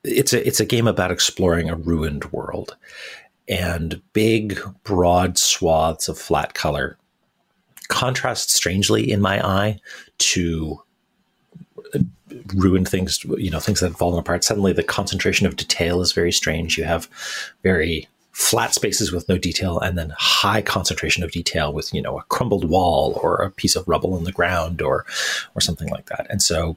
it's 0.02 0.32
a 0.32 0.46
it's 0.46 0.60
a 0.60 0.66
game 0.66 0.86
about 0.86 1.10
exploring 1.10 1.68
a 1.70 1.76
ruined 1.76 2.30
world, 2.32 2.76
and 3.48 4.00
big, 4.12 4.58
broad 4.84 5.38
swaths 5.38 6.08
of 6.08 6.18
flat 6.18 6.54
color 6.54 6.96
contrast 7.88 8.50
strangely 8.50 9.10
in 9.10 9.20
my 9.20 9.44
eye 9.46 9.78
to 10.18 10.80
uh, 11.94 11.98
ruined 12.54 12.88
things, 12.88 13.22
you 13.36 13.50
know, 13.50 13.60
things 13.60 13.80
that 13.80 13.88
have 13.88 13.96
fallen 13.96 14.18
apart. 14.18 14.44
Suddenly, 14.44 14.72
the 14.72 14.82
concentration 14.82 15.46
of 15.46 15.56
detail 15.56 16.00
is 16.00 16.12
very 16.12 16.32
strange. 16.32 16.78
You 16.78 16.84
have 16.84 17.08
very 17.62 18.08
flat 18.34 18.74
spaces 18.74 19.12
with 19.12 19.28
no 19.28 19.38
detail 19.38 19.78
and 19.78 19.96
then 19.96 20.12
high 20.18 20.60
concentration 20.60 21.22
of 21.22 21.30
detail 21.30 21.72
with 21.72 21.94
you 21.94 22.02
know 22.02 22.18
a 22.18 22.22
crumbled 22.24 22.68
wall 22.68 23.18
or 23.22 23.36
a 23.36 23.50
piece 23.50 23.76
of 23.76 23.86
rubble 23.86 24.18
in 24.18 24.24
the 24.24 24.32
ground 24.32 24.82
or 24.82 25.06
or 25.54 25.60
something 25.60 25.88
like 25.90 26.06
that 26.06 26.26
and 26.28 26.42
so 26.42 26.76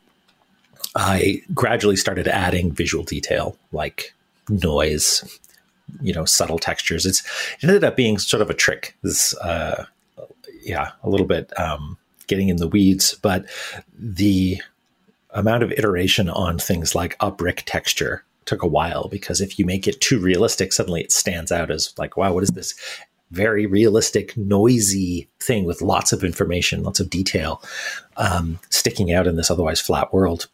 i 0.95 1.41
gradually 1.55 1.95
started 1.95 2.27
adding 2.27 2.71
visual 2.71 3.03
detail 3.03 3.57
like 3.71 4.13
noise 4.49 5.39
you 6.01 6.13
know 6.13 6.25
subtle 6.25 6.59
textures 6.59 7.05
it's 7.05 7.23
it 7.61 7.67
ended 7.67 7.83
up 7.83 7.95
being 7.95 8.17
sort 8.17 8.41
of 8.41 8.49
a 8.49 8.53
trick 8.53 8.95
this 9.03 9.35
uh 9.37 9.85
yeah 10.61 10.91
a 11.03 11.09
little 11.09 11.25
bit 11.25 11.57
um 11.59 11.97
getting 12.27 12.49
in 12.49 12.57
the 12.57 12.67
weeds 12.67 13.15
but 13.21 13.45
the 13.97 14.61
amount 15.31 15.63
of 15.63 15.71
iteration 15.71 16.29
on 16.29 16.57
things 16.57 16.95
like 16.95 17.15
a 17.19 17.31
brick 17.31 17.63
texture 17.65 18.23
took 18.47 18.63
a 18.63 18.67
while 18.67 19.07
because 19.09 19.41
if 19.41 19.59
you 19.59 19.65
make 19.65 19.87
it 19.87 20.01
too 20.01 20.19
realistic, 20.19 20.73
suddenly 20.73 21.01
it 21.01 21.11
stands 21.11 21.51
out 21.51 21.69
as 21.69 21.93
like, 21.97 22.17
wow, 22.17 22.33
what 22.33 22.43
is 22.43 22.49
this 22.49 22.73
very 23.29 23.65
realistic, 23.65 24.35
noisy 24.37 25.29
thing 25.39 25.65
with 25.65 25.81
lots 25.81 26.13
of 26.13 26.23
information, 26.23 26.83
lots 26.83 27.01
of 27.01 27.09
detail 27.09 27.61
um, 28.15 28.57
sticking 28.69 29.11
out 29.11 29.27
in 29.27 29.35
this 29.35 29.51
otherwise 29.51 29.81
flat 29.81 30.13
world. 30.13 30.47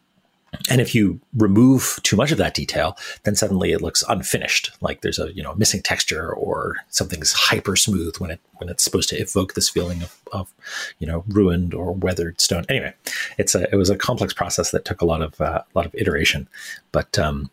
And 0.70 0.80
if 0.80 0.94
you 0.94 1.20
remove 1.36 2.00
too 2.02 2.16
much 2.16 2.32
of 2.32 2.38
that 2.38 2.54
detail, 2.54 2.96
then 3.24 3.34
suddenly 3.34 3.72
it 3.72 3.82
looks 3.82 4.04
unfinished, 4.08 4.70
like 4.80 5.00
there's 5.00 5.18
a 5.18 5.32
you 5.34 5.42
know 5.42 5.54
missing 5.54 5.82
texture 5.82 6.32
or 6.32 6.76
something's 6.88 7.32
hyper 7.32 7.76
smooth 7.76 8.16
when 8.18 8.30
it 8.30 8.40
when 8.58 8.68
it's 8.68 8.84
supposed 8.84 9.08
to 9.10 9.16
evoke 9.16 9.54
this 9.54 9.68
feeling 9.68 10.02
of, 10.02 10.20
of 10.32 10.52
you 10.98 11.06
know 11.06 11.24
ruined 11.28 11.74
or 11.74 11.92
weathered 11.92 12.40
stone. 12.40 12.64
Anyway, 12.68 12.94
it's 13.38 13.54
a 13.54 13.70
it 13.72 13.76
was 13.76 13.90
a 13.90 13.96
complex 13.96 14.32
process 14.32 14.70
that 14.70 14.84
took 14.84 15.00
a 15.00 15.06
lot 15.06 15.22
of 15.22 15.40
uh, 15.40 15.62
a 15.62 15.78
lot 15.78 15.86
of 15.86 15.94
iteration, 15.94 16.48
but 16.92 17.18
um, 17.18 17.50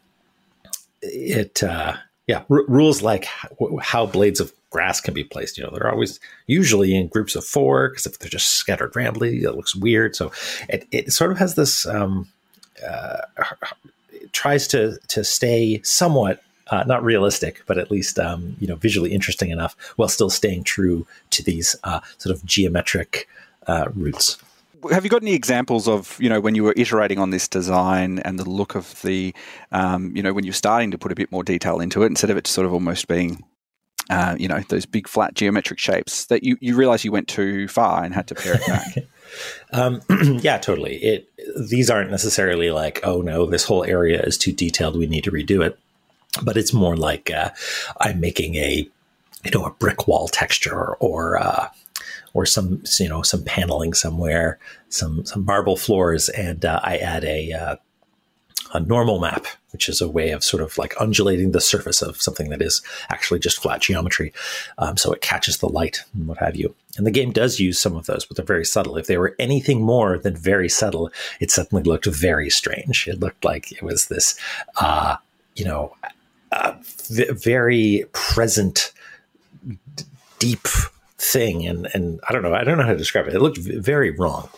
it 1.01 1.63
uh, 1.63 1.96
yeah 2.27 2.43
r- 2.50 2.65
rules 2.67 3.01
like 3.01 3.27
how, 3.81 4.05
blades 4.05 4.39
of 4.39 4.53
grass 4.70 5.01
can 5.01 5.13
be 5.13 5.24
placed. 5.24 5.58
You 5.58 5.65
know, 5.65 5.72
they're 5.72 5.91
always 5.91 6.20
usually 6.48 6.96
in 6.96 7.08
groups 7.08 7.36
of 7.36 7.46
four 7.46 7.89
because 7.89 8.05
if 8.05 8.20
they're 8.20 8.29
just 8.29 8.53
scattered 8.53 8.96
randomly, 8.96 9.43
it 9.43 9.55
looks 9.55 9.75
weird. 9.75 10.15
So 10.15 10.31
it, 10.70 10.88
it 10.91 11.12
sort 11.12 11.31
of 11.31 11.38
has 11.38 11.55
this 11.55 11.86
um, 11.86 12.27
tries 14.31 14.67
to 14.67 14.97
to 15.07 15.23
stay 15.23 15.81
somewhat 15.83 16.41
uh, 16.71 16.83
not 16.88 17.03
realistic, 17.03 17.61
but 17.67 17.77
at 17.77 17.91
least 17.91 18.17
um, 18.17 18.55
you 18.59 18.67
know 18.67 18.75
visually 18.75 19.11
interesting 19.11 19.51
enough, 19.51 19.75
while 19.97 20.07
still 20.07 20.29
staying 20.29 20.63
true 20.63 21.05
to 21.31 21.43
these 21.43 21.75
uh, 21.83 22.00
sort 22.17 22.33
of 22.35 22.43
geometric 22.45 23.27
uh, 23.67 23.88
roots. 23.93 24.38
Have 24.89 25.03
you 25.03 25.11
got 25.11 25.21
any 25.21 25.35
examples 25.35 25.88
of 25.88 26.17
you 26.19 26.29
know 26.29 26.39
when 26.39 26.55
you 26.55 26.63
were 26.63 26.73
iterating 26.75 27.19
on 27.19 27.29
this 27.29 27.47
design 27.47 28.19
and 28.19 28.39
the 28.39 28.50
look 28.50 28.73
of 28.73 29.00
the 29.01 29.35
um, 29.71 30.15
you 30.15 30.23
know 30.23 30.33
when 30.33 30.43
you're 30.43 30.53
starting 30.53 30.89
to 30.91 30.97
put 30.97 31.11
a 31.11 31.15
bit 31.15 31.31
more 31.31 31.43
detail 31.43 31.79
into 31.79 32.03
it 32.03 32.07
instead 32.07 32.29
of 32.29 32.38
it 32.38 32.47
sort 32.47 32.65
of 32.65 32.73
almost 32.73 33.07
being 33.07 33.43
uh, 34.09 34.35
you 34.39 34.47
know 34.47 34.61
those 34.69 34.85
big 34.85 35.07
flat 35.07 35.35
geometric 35.35 35.77
shapes 35.77 36.25
that 36.27 36.43
you 36.43 36.57
you 36.61 36.75
realize 36.75 37.05
you 37.05 37.11
went 37.11 37.27
too 37.27 37.67
far 37.67 38.03
and 38.03 38.15
had 38.15 38.27
to 38.27 38.35
pare 38.35 38.55
it 38.55 38.67
back 38.67 38.95
um, 39.71 40.01
yeah 40.39 40.57
totally. 40.57 40.95
It 40.97 41.29
these 41.57 41.89
aren't 41.89 42.11
necessarily 42.11 42.71
like 42.71 43.00
oh 43.03 43.21
no 43.21 43.45
this 43.45 43.63
whole 43.63 43.83
area 43.83 44.21
is 44.21 44.38
too 44.38 44.51
detailed 44.51 44.97
we 44.97 45.07
need 45.07 45.23
to 45.25 45.31
redo 45.31 45.65
it. 45.65 45.77
But 46.43 46.55
it's 46.55 46.73
more 46.73 46.95
like 46.95 47.29
uh, 47.29 47.50
i'm 48.00 48.21
making 48.21 48.55
a 48.55 48.89
you 49.43 49.51
know 49.53 49.65
a 49.65 49.71
brick 49.71 50.07
wall 50.07 50.27
texture 50.27 50.93
or 50.95 51.38
uh, 51.38 51.67
or 52.33 52.45
some 52.45 52.83
you 53.00 53.09
know 53.09 53.21
some 53.21 53.43
paneling 53.43 53.93
somewhere, 53.93 54.59
some 54.89 55.25
some 55.25 55.45
marble 55.45 55.75
floors, 55.75 56.29
and 56.29 56.63
uh, 56.65 56.79
I 56.83 56.97
add 56.97 57.23
a 57.23 57.51
uh, 57.51 57.75
a 58.74 58.80
normal 58.80 59.20
map, 59.20 59.46
which 59.72 59.90
is 59.90 60.01
a 60.01 60.10
way 60.10 60.32
of 60.32 60.44
sort 60.44 60.63
of 60.63 60.78
like 60.78 60.94
undulating 61.00 61.51
the 61.51 61.62
surface 61.62 62.01
of 62.01 62.22
something 62.22 62.50
that 62.50 62.62
is 62.62 62.82
actually 63.10 63.40
just 63.40 63.62
flat 63.62 63.82
geometry, 63.82 64.34
um, 64.78 64.98
so 64.98 65.12
it 65.12 65.22
catches 65.22 65.58
the 65.58 65.70
light 65.70 66.04
and 66.13 66.28
what 66.28 66.38
have 66.38 66.56
you. 66.56 66.74
And 66.98 67.06
the 67.06 67.12
game 67.12 67.32
does 67.32 67.60
use 67.60 67.80
some 67.80 67.96
of 67.96 68.06
those, 68.06 68.25
but 68.25 68.36
they're 68.36 68.46
very 68.46 68.66
subtle. 68.66 68.98
If 68.98 69.08
they 69.08 69.18
were 69.18 69.36
anything 69.40 69.82
more 69.82 70.18
than 70.18 70.36
very 70.36 70.70
subtle, 70.70 71.10
it 71.40 71.51
suddenly 71.51 71.84
looked 71.84 72.06
very 72.06 72.50
strange. 72.50 73.08
It 73.08 73.20
looked 73.20 73.46
like 73.46 73.72
it 73.72 73.84
was 73.84 74.08
this, 74.08 74.38
uh, 74.80 75.18
you 75.56 75.66
know, 75.66 75.96
uh, 76.51 76.74
v- 77.10 77.32
very 77.32 78.06
present, 78.12 78.92
d- 79.96 80.04
deep 80.40 80.68
thing, 81.18 81.66
and 81.66 81.88
and 81.94 82.20
I 82.28 82.34
don't 82.34 82.42
know, 82.42 82.54
I 82.54 82.63
don't 82.63 82.78
know 82.78 82.84
how 82.84 82.92
to 82.92 82.98
describe 82.98 83.28
it. 83.28 83.34
It 83.34 83.42
looked 83.42 83.60
very 83.60 84.12
wrong. 84.12 84.50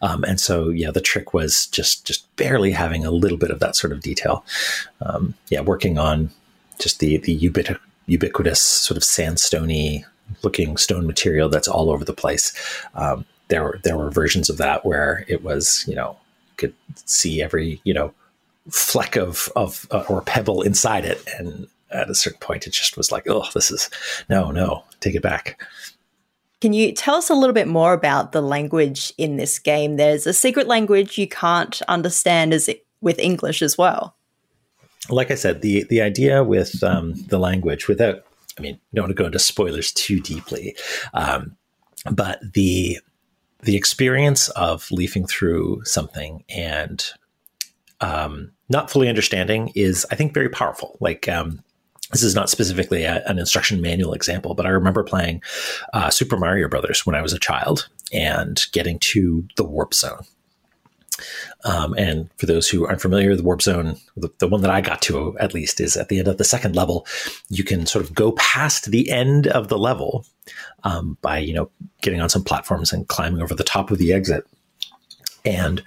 Um, 0.00 0.24
and 0.24 0.40
so, 0.40 0.68
yeah, 0.68 0.90
the 0.90 1.00
trick 1.00 1.34
was 1.34 1.66
just 1.66 2.06
just 2.06 2.34
barely 2.36 2.72
having 2.72 3.04
a 3.04 3.10
little 3.10 3.38
bit 3.38 3.50
of 3.50 3.60
that 3.60 3.76
sort 3.76 3.92
of 3.92 4.00
detail. 4.00 4.44
Um, 5.00 5.34
yeah, 5.48 5.60
working 5.60 5.98
on 5.98 6.30
just 6.78 7.00
the 7.00 7.18
the 7.18 7.38
ubiqu- 7.38 7.78
ubiquitous 8.06 8.60
sort 8.60 8.96
of 8.96 9.02
sandstony 9.02 10.04
looking 10.42 10.76
stone 10.76 11.06
material 11.06 11.48
that's 11.48 11.68
all 11.68 11.90
over 11.90 12.04
the 12.04 12.12
place. 12.12 12.52
Um, 12.94 13.24
there 13.48 13.62
were 13.62 13.80
there 13.84 13.96
were 13.96 14.10
versions 14.10 14.48
of 14.48 14.56
that 14.58 14.84
where 14.84 15.24
it 15.28 15.42
was 15.42 15.84
you 15.86 15.94
know 15.94 16.16
could 16.56 16.74
see 17.04 17.42
every 17.42 17.80
you 17.84 17.94
know 17.94 18.14
fleck 18.70 19.16
of 19.16 19.48
of 19.56 19.86
uh, 19.90 20.04
or 20.08 20.22
pebble 20.22 20.62
inside 20.62 21.04
it, 21.04 21.22
and 21.38 21.66
at 21.90 22.10
a 22.10 22.14
certain 22.14 22.38
point, 22.38 22.66
it 22.66 22.72
just 22.72 22.96
was 22.96 23.12
like, 23.12 23.28
oh, 23.28 23.46
this 23.54 23.70
is 23.70 23.90
no, 24.28 24.50
no, 24.50 24.84
take 25.00 25.14
it 25.14 25.22
back. 25.22 25.62
Can 26.62 26.72
you 26.72 26.92
tell 26.92 27.16
us 27.16 27.28
a 27.28 27.34
little 27.34 27.54
bit 27.54 27.66
more 27.66 27.92
about 27.92 28.30
the 28.30 28.40
language 28.40 29.12
in 29.18 29.36
this 29.36 29.58
game? 29.58 29.96
There's 29.96 30.28
a 30.28 30.32
secret 30.32 30.68
language 30.68 31.18
you 31.18 31.26
can't 31.26 31.82
understand 31.88 32.54
as 32.54 32.70
with 33.00 33.18
English 33.18 33.62
as 33.62 33.76
well. 33.76 34.14
Like 35.10 35.32
I 35.32 35.34
said, 35.34 35.62
the 35.62 35.82
the 35.90 36.00
idea 36.00 36.44
with 36.44 36.80
um, 36.84 37.14
the 37.26 37.40
language, 37.40 37.88
without, 37.88 38.24
I 38.56 38.62
mean, 38.62 38.78
don't 38.94 39.06
want 39.06 39.10
to 39.10 39.20
go 39.20 39.26
into 39.26 39.40
spoilers 39.40 39.90
too 39.90 40.20
deeply, 40.20 40.76
um, 41.14 41.56
but 42.12 42.38
the 42.54 43.00
the 43.62 43.74
experience 43.74 44.48
of 44.50 44.88
leafing 44.92 45.26
through 45.26 45.82
something 45.84 46.44
and 46.48 47.04
um, 48.00 48.52
not 48.68 48.88
fully 48.88 49.08
understanding 49.08 49.72
is, 49.74 50.06
I 50.12 50.14
think, 50.14 50.32
very 50.32 50.48
powerful. 50.48 50.96
Like 51.00 51.28
um, 51.28 51.64
this 52.12 52.22
is 52.22 52.34
not 52.34 52.50
specifically 52.50 53.04
a, 53.04 53.24
an 53.26 53.38
instruction 53.38 53.80
manual 53.80 54.12
example, 54.12 54.54
but 54.54 54.66
I 54.66 54.70
remember 54.70 55.02
playing 55.02 55.42
uh, 55.92 56.10
Super 56.10 56.36
Mario 56.36 56.68
Brothers 56.68 57.04
when 57.04 57.16
I 57.16 57.22
was 57.22 57.32
a 57.32 57.38
child 57.38 57.88
and 58.12 58.62
getting 58.72 58.98
to 59.00 59.46
the 59.56 59.64
warp 59.64 59.94
zone. 59.94 60.24
Um, 61.64 61.94
and 61.96 62.28
for 62.36 62.46
those 62.46 62.68
who 62.68 62.86
aren't 62.86 63.00
familiar, 63.00 63.34
the 63.36 63.42
warp 63.42 63.62
zone, 63.62 63.96
the, 64.16 64.30
the, 64.38 64.48
one 64.48 64.62
that 64.62 64.70
I 64.70 64.80
got 64.80 65.00
to 65.02 65.36
at 65.38 65.54
least, 65.54 65.80
is 65.80 65.96
at 65.96 66.08
the 66.08 66.18
end 66.18 66.28
of 66.28 66.38
the 66.38 66.44
second 66.44 66.74
level. 66.74 67.06
You 67.48 67.64
can 67.64 67.86
sort 67.86 68.04
of 68.04 68.14
go 68.14 68.32
past 68.32 68.90
the 68.90 69.10
end 69.10 69.46
of 69.46 69.68
the 69.68 69.78
level 69.78 70.26
um, 70.82 71.16
by 71.22 71.38
you 71.38 71.54
know 71.54 71.70
getting 72.00 72.20
on 72.20 72.28
some 72.28 72.42
platforms 72.42 72.92
and 72.92 73.06
climbing 73.06 73.42
over 73.42 73.54
the 73.54 73.62
top 73.62 73.90
of 73.90 73.98
the 73.98 74.12
exit, 74.12 74.44
and 75.44 75.84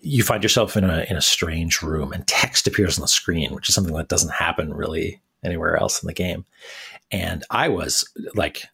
you 0.00 0.24
find 0.24 0.42
yourself 0.42 0.76
in 0.76 0.84
a 0.84 1.06
in 1.08 1.16
a 1.16 1.22
strange 1.22 1.82
room, 1.82 2.12
and 2.12 2.26
text 2.26 2.66
appears 2.66 2.98
on 2.98 3.02
the 3.02 3.08
screen, 3.08 3.54
which 3.54 3.68
is 3.68 3.74
something 3.74 3.94
that 3.94 4.08
doesn't 4.08 4.32
happen 4.32 4.74
really 4.74 5.20
anywhere 5.44 5.76
else 5.76 6.02
in 6.02 6.06
the 6.06 6.14
game. 6.14 6.44
And 7.10 7.44
I 7.50 7.68
was 7.68 8.08
like 8.34 8.66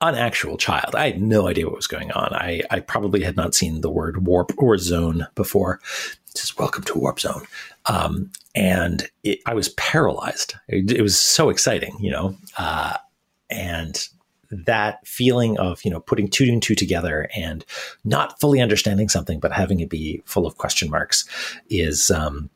an 0.00 0.14
actual 0.14 0.56
child. 0.56 0.94
I 0.94 1.10
had 1.10 1.20
no 1.20 1.48
idea 1.48 1.66
what 1.66 1.76
was 1.76 1.86
going 1.86 2.12
on. 2.12 2.32
I, 2.32 2.62
I 2.70 2.80
probably 2.80 3.22
had 3.22 3.36
not 3.36 3.54
seen 3.54 3.80
the 3.80 3.90
word 3.90 4.26
warp 4.26 4.52
or 4.56 4.78
zone 4.78 5.26
before. 5.34 5.80
Just 6.34 6.58
welcome 6.58 6.84
to 6.84 6.98
warp 6.98 7.18
zone. 7.18 7.46
Um, 7.86 8.30
and 8.54 9.08
it, 9.24 9.40
I 9.46 9.54
was 9.54 9.70
paralyzed. 9.70 10.54
It, 10.68 10.92
it, 10.92 11.02
was 11.02 11.18
so 11.18 11.48
exciting, 11.48 11.96
you 12.00 12.10
know, 12.10 12.36
uh, 12.58 12.96
and 13.50 14.08
that 14.50 15.06
feeling 15.06 15.58
of 15.58 15.84
you 15.84 15.90
know 15.90 16.00
putting 16.00 16.28
two 16.28 16.44
and 16.44 16.62
two 16.62 16.74
together 16.74 17.28
and 17.36 17.64
not 18.04 18.40
fully 18.40 18.60
understanding 18.60 19.08
something 19.08 19.38
but 19.38 19.52
having 19.52 19.80
it 19.80 19.90
be 19.90 20.22
full 20.24 20.46
of 20.46 20.56
question 20.56 20.88
marks 20.90 21.28
is 21.68 22.10
um, 22.10 22.48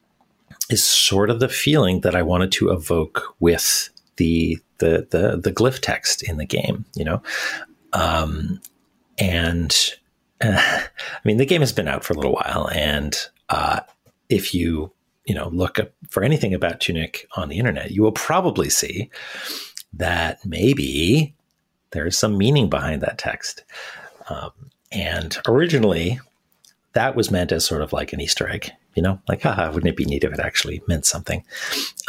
is 0.71 0.83
sort 0.83 1.31
of 1.31 1.41
the 1.41 1.49
feeling 1.49 2.01
that 2.01 2.15
I 2.15 2.23
wanted 2.23 2.53
to 2.53 2.71
evoke 2.71 3.35
with 3.41 3.91
the 4.17 4.59
the 4.79 5.07
the, 5.11 5.41
the 5.43 5.53
glyph 5.53 5.81
text 5.81 6.23
in 6.23 6.37
the 6.37 6.45
game, 6.45 6.85
you 6.95 7.05
know, 7.05 7.23
um, 7.93 8.61
and 9.19 9.75
uh, 10.41 10.57
I 10.61 11.21
mean 11.25 11.37
the 11.37 11.47
game 11.47 11.61
has 11.61 11.73
been 11.73 11.89
out 11.89 12.05
for 12.05 12.13
a 12.13 12.17
little 12.17 12.33
while, 12.33 12.69
and 12.73 13.17
uh, 13.49 13.81
if 14.29 14.55
you 14.55 14.93
you 15.25 15.35
know 15.35 15.49
look 15.49 15.79
up 15.79 15.93
for 16.09 16.23
anything 16.23 16.55
about 16.55 16.81
Tunic 16.81 17.27
on 17.37 17.49
the 17.49 17.59
internet, 17.59 17.91
you 17.91 18.03
will 18.03 18.13
probably 18.13 18.71
see 18.71 19.11
that 19.95 20.45
maybe 20.45 21.35
there's 21.91 22.17
some 22.17 22.39
meaning 22.39 22.69
behind 22.71 23.03
that 23.03 23.19
text. 23.19 23.65
Um, 24.29 24.53
and 24.91 25.39
originally, 25.47 26.21
that 26.95 27.17
was 27.17 27.31
meant 27.31 27.53
as 27.53 27.65
sort 27.65 27.83
of 27.83 27.93
like 27.93 28.13
an 28.13 28.21
Easter 28.21 28.49
egg 28.49 28.73
you 28.95 29.03
know, 29.03 29.19
like, 29.27 29.41
haha, 29.43 29.71
wouldn't 29.71 29.89
it 29.89 29.97
be 29.97 30.05
neat 30.05 30.23
if 30.23 30.35
it 30.35 30.39
actually 30.39 30.83
meant 30.87 31.07
something? 31.07 31.43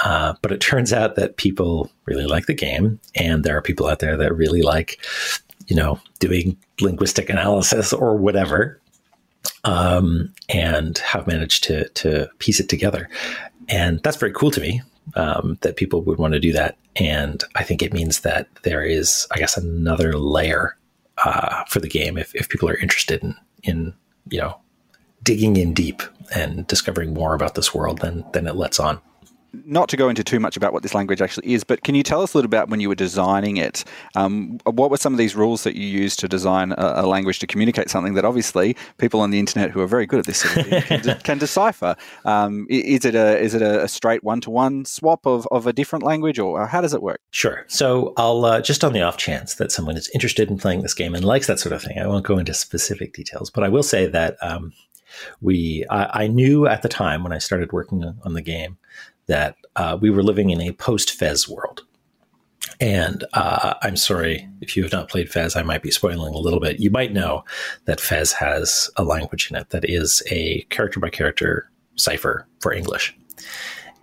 Uh, 0.03 0.33
but 0.41 0.51
it 0.51 0.59
turns 0.59 0.91
out 0.91 1.15
that 1.15 1.37
people 1.37 1.89
really 2.05 2.25
like 2.25 2.45
the 2.45 2.53
game, 2.53 2.99
and 3.15 3.45
there 3.45 3.55
are 3.57 3.61
people 3.61 3.87
out 3.87 3.99
there 3.99 4.17
that 4.17 4.35
really 4.35 4.61
like, 4.61 4.99
you 5.67 5.77
know, 5.77 5.97
doing 6.19 6.57
linguistic 6.81 7.29
analysis 7.29 7.93
or 7.93 8.17
whatever, 8.17 8.81
um, 9.63 10.33
and 10.49 10.97
have 10.97 11.25
managed 11.25 11.63
to 11.63 11.87
to 11.89 12.27
piece 12.39 12.59
it 12.59 12.67
together, 12.67 13.09
and 13.69 14.01
that's 14.03 14.17
very 14.17 14.33
cool 14.33 14.51
to 14.51 14.59
me. 14.59 14.81
um, 15.15 15.57
that 15.61 15.75
people 15.75 16.01
would 16.03 16.17
want 16.17 16.33
to 16.33 16.39
do 16.39 16.53
that. 16.53 16.77
And 16.95 17.43
I 17.55 17.63
think 17.63 17.81
it 17.81 17.93
means 17.93 18.21
that 18.21 18.47
there 18.63 18.83
is, 18.83 19.27
I 19.31 19.39
guess, 19.39 19.57
another 19.57 20.17
layer 20.17 20.77
uh, 21.23 21.63
for 21.65 21.79
the 21.79 21.89
game 21.89 22.17
if, 22.17 22.33
if 22.35 22.49
people 22.49 22.69
are 22.69 22.77
interested 22.77 23.23
in, 23.23 23.35
in, 23.63 23.93
you 24.29 24.39
know, 24.39 24.57
digging 25.23 25.55
in 25.55 25.73
deep 25.73 26.01
and 26.35 26.67
discovering 26.67 27.13
more 27.13 27.33
about 27.33 27.55
this 27.55 27.73
world 27.73 27.99
than, 27.99 28.25
than 28.33 28.47
it 28.47 28.55
lets 28.55 28.79
on 28.79 29.01
not 29.65 29.87
to 29.89 29.97
go 29.97 30.09
into 30.09 30.23
too 30.23 30.39
much 30.39 30.57
about 30.57 30.73
what 30.73 30.83
this 30.83 30.93
language 30.93 31.21
actually 31.21 31.53
is, 31.53 31.63
but 31.63 31.83
can 31.83 31.95
you 31.95 32.03
tell 32.03 32.21
us 32.21 32.33
a 32.33 32.37
little 32.37 32.47
about 32.47 32.69
when 32.69 32.79
you 32.79 32.89
were 32.89 32.95
designing 32.95 33.57
it? 33.57 33.83
Um, 34.15 34.59
what 34.65 34.89
were 34.89 34.97
some 34.97 35.13
of 35.13 35.17
these 35.17 35.35
rules 35.35 35.63
that 35.63 35.75
you 35.75 35.85
used 35.85 36.19
to 36.19 36.27
design 36.27 36.71
a, 36.73 37.03
a, 37.03 37.05
language 37.05 37.39
to 37.39 37.47
communicate 37.47 37.89
something 37.89 38.15
that 38.15 38.25
obviously 38.25 38.75
people 38.97 39.21
on 39.21 39.29
the 39.29 39.39
internet 39.39 39.69
who 39.69 39.79
are 39.81 39.87
very 39.87 40.05
good 40.05 40.19
at 40.19 40.25
this 40.25 40.39
sort 40.39 40.57
of 40.57 40.65
thing 40.65 40.81
can, 40.81 41.01
de- 41.01 41.15
can, 41.23 41.37
decipher? 41.37 41.95
Um, 42.25 42.65
is 42.69 43.05
it 43.05 43.15
a 43.15 43.37
is 43.37 43.53
it 43.53 43.61
a, 43.61 43.87
straight 43.87 44.23
one 44.23 44.41
to 44.41 44.49
one 44.49 44.85
swap 44.85 45.25
of, 45.27 45.47
of 45.51 45.67
a 45.67 45.73
different 45.73 46.03
language, 46.03 46.39
or 46.39 46.65
how 46.65 46.81
does 46.81 46.93
it 46.93 47.03
work? 47.03 47.21
Sure. 47.31 47.65
So 47.67 48.13
I'll 48.17 48.43
uh, 48.45 48.61
just 48.61 48.83
on 48.83 48.93
the 48.93 49.01
off 49.01 49.17
chance 49.17 49.55
that 49.55 49.71
someone 49.71 49.97
is 49.97 50.09
interested 50.13 50.49
in 50.49 50.57
playing 50.57 50.81
this 50.81 50.93
game 50.93 51.13
and 51.13 51.23
likes 51.23 51.47
that 51.47 51.59
sort 51.59 51.73
of 51.73 51.83
thing, 51.83 51.99
I 51.99 52.07
won't 52.07 52.25
go 52.25 52.37
into 52.37 52.53
specific 52.53 53.13
details, 53.13 53.51
but 53.51 53.63
I 53.63 53.69
will 53.69 53.83
say 53.83 54.07
that. 54.07 54.37
Um, 54.41 54.73
we 55.41 55.85
I, 55.89 56.23
I, 56.23 56.27
knew 56.27 56.67
at 56.67 56.81
the 56.81 56.89
time 56.89 57.23
when 57.23 57.33
I 57.33 57.37
started 57.37 57.71
working 57.71 58.03
on 58.23 58.33
the 58.33 58.41
game 58.41 58.77
that 59.27 59.55
uh, 59.75 59.97
we 59.99 60.09
were 60.09 60.23
living 60.23 60.49
in 60.49 60.61
a 60.61 60.73
post 60.73 61.11
Fez 61.11 61.47
world. 61.47 61.81
And 62.79 63.23
uh, 63.33 63.75
I'm 63.81 63.95
sorry 63.95 64.47
if 64.61 64.75
you 64.75 64.83
have 64.83 64.91
not 64.91 65.09
played 65.09 65.29
Fez, 65.29 65.55
I 65.55 65.63
might 65.63 65.83
be 65.83 65.91
spoiling 65.91 66.33
a 66.33 66.37
little 66.37 66.59
bit. 66.59 66.79
You 66.79 66.89
might 66.89 67.13
know 67.13 67.43
that 67.85 68.01
Fez 68.01 68.33
has 68.33 68.89
a 68.97 69.03
language 69.03 69.49
in 69.49 69.57
it 69.57 69.69
that 69.69 69.87
is 69.87 70.23
a 70.29 70.61
character 70.69 70.99
by 70.99 71.09
character 71.09 71.69
cipher 71.95 72.47
for 72.59 72.73
English. 72.73 73.15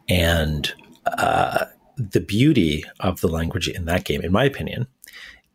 And 0.08 0.72
uh, 1.06 1.66
the 1.96 2.20
beauty 2.20 2.84
of 3.00 3.20
the 3.20 3.28
language 3.28 3.68
in 3.68 3.84
that 3.86 4.04
game, 4.04 4.22
in 4.22 4.32
my 4.32 4.44
opinion, 4.44 4.86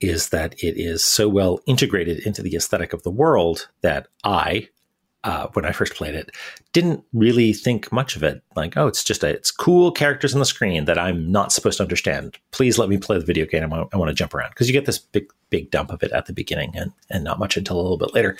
is 0.02 0.30
that 0.30 0.54
it 0.62 0.78
is 0.78 1.04
so 1.04 1.28
well 1.30 1.60
integrated 1.66 2.20
into 2.26 2.42
the 2.42 2.56
aesthetic 2.56 2.94
of 2.94 3.04
the 3.04 3.12
world 3.12 3.68
that 3.82 4.08
I, 4.24 4.70
uh, 5.26 5.48
when 5.54 5.66
I 5.66 5.72
first 5.72 5.96
played 5.96 6.14
it, 6.14 6.30
didn't 6.72 7.04
really 7.12 7.52
think 7.52 7.92
much 7.92 8.16
of 8.16 8.22
it. 8.22 8.44
Like, 8.56 8.78
oh, 8.78 8.86
it's 8.86 9.04
just 9.04 9.24
a, 9.24 9.30
it's 9.30 9.50
cool 9.50 9.92
characters 9.92 10.36
on 10.36 10.40
the 10.40 10.46
screen 10.46 10.86
that 10.86 11.00
I'm 11.00 11.32
not 11.32 11.52
supposed 11.52 11.78
to 11.78 11.84
understand. 11.84 12.38
Please 12.52 12.78
let 12.78 12.90
me 12.90 12.98
play 12.98 13.18
the 13.18 13.26
video 13.26 13.48
game. 13.48 13.64
I 13.64 13.68
want, 13.68 13.90
I 13.92 13.98
want 13.98 14.10
to 14.10 14.16
jump 14.16 14.36
around 14.36 14.52
because 14.52 14.68
you 14.68 14.74
get 14.74 14.86
this 14.86 15.00
big 15.00 15.26
big 15.50 15.72
dump 15.72 15.92
of 15.92 16.04
it 16.04 16.12
at 16.12 16.28
the 16.28 16.34
beginning 16.34 16.74
and 16.76 16.92
and 17.10 17.24
not 17.24 17.40
much 17.40 17.58
until 17.58 17.80
a 17.80 17.82
little 17.82 17.98
bit 17.98 18.14
later. 18.14 18.38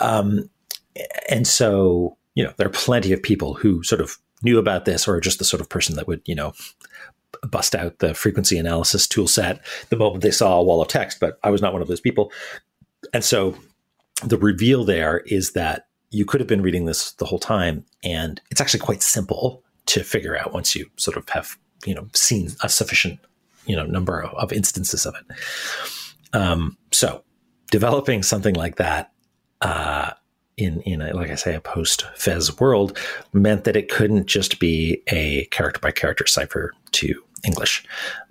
Um, 0.00 0.50
and 1.28 1.46
so 1.46 2.16
you 2.34 2.42
know 2.42 2.52
there 2.56 2.66
are 2.66 2.70
plenty 2.70 3.12
of 3.12 3.22
people 3.22 3.54
who 3.54 3.84
sort 3.84 4.00
of 4.00 4.18
knew 4.42 4.58
about 4.58 4.86
this 4.86 5.06
or 5.06 5.20
just 5.20 5.38
the 5.38 5.44
sort 5.44 5.60
of 5.60 5.68
person 5.68 5.94
that 5.94 6.08
would 6.08 6.20
you 6.24 6.34
know 6.34 6.52
bust 7.48 7.76
out 7.76 8.00
the 8.00 8.12
frequency 8.12 8.58
analysis 8.58 9.06
tool 9.06 9.28
set 9.28 9.64
the 9.90 9.96
moment 9.96 10.22
they 10.22 10.30
saw 10.32 10.58
a 10.58 10.62
wall 10.64 10.82
of 10.82 10.88
text. 10.88 11.20
But 11.20 11.38
I 11.44 11.50
was 11.50 11.62
not 11.62 11.72
one 11.72 11.82
of 11.82 11.86
those 11.86 12.00
people, 12.00 12.32
and 13.12 13.22
so 13.22 13.56
the 14.24 14.38
reveal 14.38 14.84
there 14.84 15.18
is 15.26 15.52
that 15.52 15.86
you 16.14 16.24
could 16.24 16.40
have 16.40 16.48
been 16.48 16.62
reading 16.62 16.84
this 16.84 17.12
the 17.12 17.24
whole 17.24 17.38
time, 17.38 17.84
and 18.02 18.40
it's 18.50 18.60
actually 18.60 18.80
quite 18.80 19.02
simple 19.02 19.62
to 19.86 20.02
figure 20.02 20.38
out 20.38 20.52
once 20.52 20.74
you 20.74 20.88
sort 20.96 21.16
of 21.16 21.28
have 21.30 21.58
you 21.84 21.94
know 21.94 22.08
seen 22.14 22.50
a 22.62 22.68
sufficient 22.68 23.18
you 23.66 23.76
know 23.76 23.84
number 23.84 24.22
of, 24.22 24.32
of 24.34 24.52
instances 24.52 25.06
of 25.06 25.14
it. 25.14 25.36
Um, 26.36 26.76
so 26.92 27.22
developing 27.70 28.22
something 28.22 28.54
like 28.54 28.76
that 28.76 29.12
uh, 29.60 30.12
in 30.56 30.80
in 30.82 31.00
a, 31.02 31.12
like 31.14 31.30
I 31.30 31.34
say 31.34 31.54
a 31.54 31.60
post 31.60 32.06
Fez 32.14 32.58
world 32.60 32.96
meant 33.32 33.64
that 33.64 33.76
it 33.76 33.90
couldn't 33.90 34.26
just 34.26 34.60
be 34.60 35.02
a 35.08 35.46
character 35.46 35.80
by 35.80 35.90
character 35.90 36.26
cipher 36.26 36.72
to 36.92 37.22
English 37.44 37.84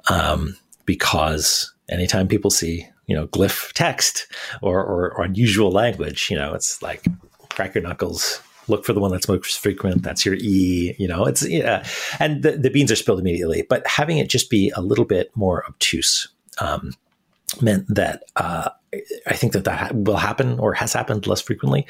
um, 0.09 0.55
because 0.85 1.73
anytime 1.89 2.27
people 2.27 2.49
see 2.49 2.87
you 3.07 3.15
know 3.15 3.27
glyph 3.27 3.73
text 3.73 4.27
or, 4.61 4.81
or, 4.83 5.11
or 5.11 5.23
unusual 5.25 5.71
language, 5.71 6.29
you 6.29 6.37
know 6.37 6.53
it's 6.53 6.81
like 6.81 7.05
crack 7.55 7.75
your 7.75 7.83
knuckles. 7.83 8.41
Look 8.67 8.85
for 8.85 8.93
the 8.93 9.01
one 9.01 9.11
that's 9.11 9.27
most 9.27 9.59
frequent. 9.59 10.03
That's 10.03 10.25
your 10.25 10.35
e 10.35 10.95
you 10.97 11.07
know 11.07 11.25
it's 11.25 11.47
yeah. 11.47 11.85
And 12.19 12.43
the, 12.43 12.51
the 12.51 12.69
beans 12.69 12.91
are 12.91 12.95
spilled 12.95 13.19
immediately 13.19 13.65
but 13.69 13.85
having 13.87 14.17
it 14.17 14.29
just 14.29 14.49
be 14.49 14.71
a 14.75 14.81
little 14.81 15.05
bit 15.05 15.31
more 15.35 15.65
obtuse 15.67 16.27
um, 16.59 16.93
meant 17.61 17.85
that 17.93 18.23
uh, 18.35 18.69
i 19.27 19.33
think 19.33 19.53
that 19.53 19.65
that 19.65 19.93
will 19.95 20.17
happen 20.17 20.59
or 20.59 20.73
has 20.73 20.93
happened 20.93 21.27
less 21.27 21.41
frequently. 21.41 21.85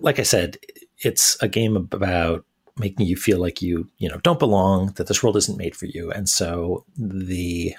Like 0.00 0.18
i 0.18 0.24
said 0.24 0.58
it's 1.00 1.36
a 1.40 1.48
game 1.48 1.76
about 1.76 2.44
making 2.78 3.06
you 3.06 3.16
feel 3.16 3.38
like 3.38 3.60
you 3.62 3.88
you 3.98 4.08
know 4.08 4.18
don't 4.18 4.38
belong 4.38 4.92
that 4.96 5.06
this 5.06 5.22
world 5.22 5.36
isn't 5.36 5.58
made 5.58 5.76
for 5.76 5.86
you. 5.86 6.10
And 6.10 6.28
so 6.28 6.84
the 6.96 7.74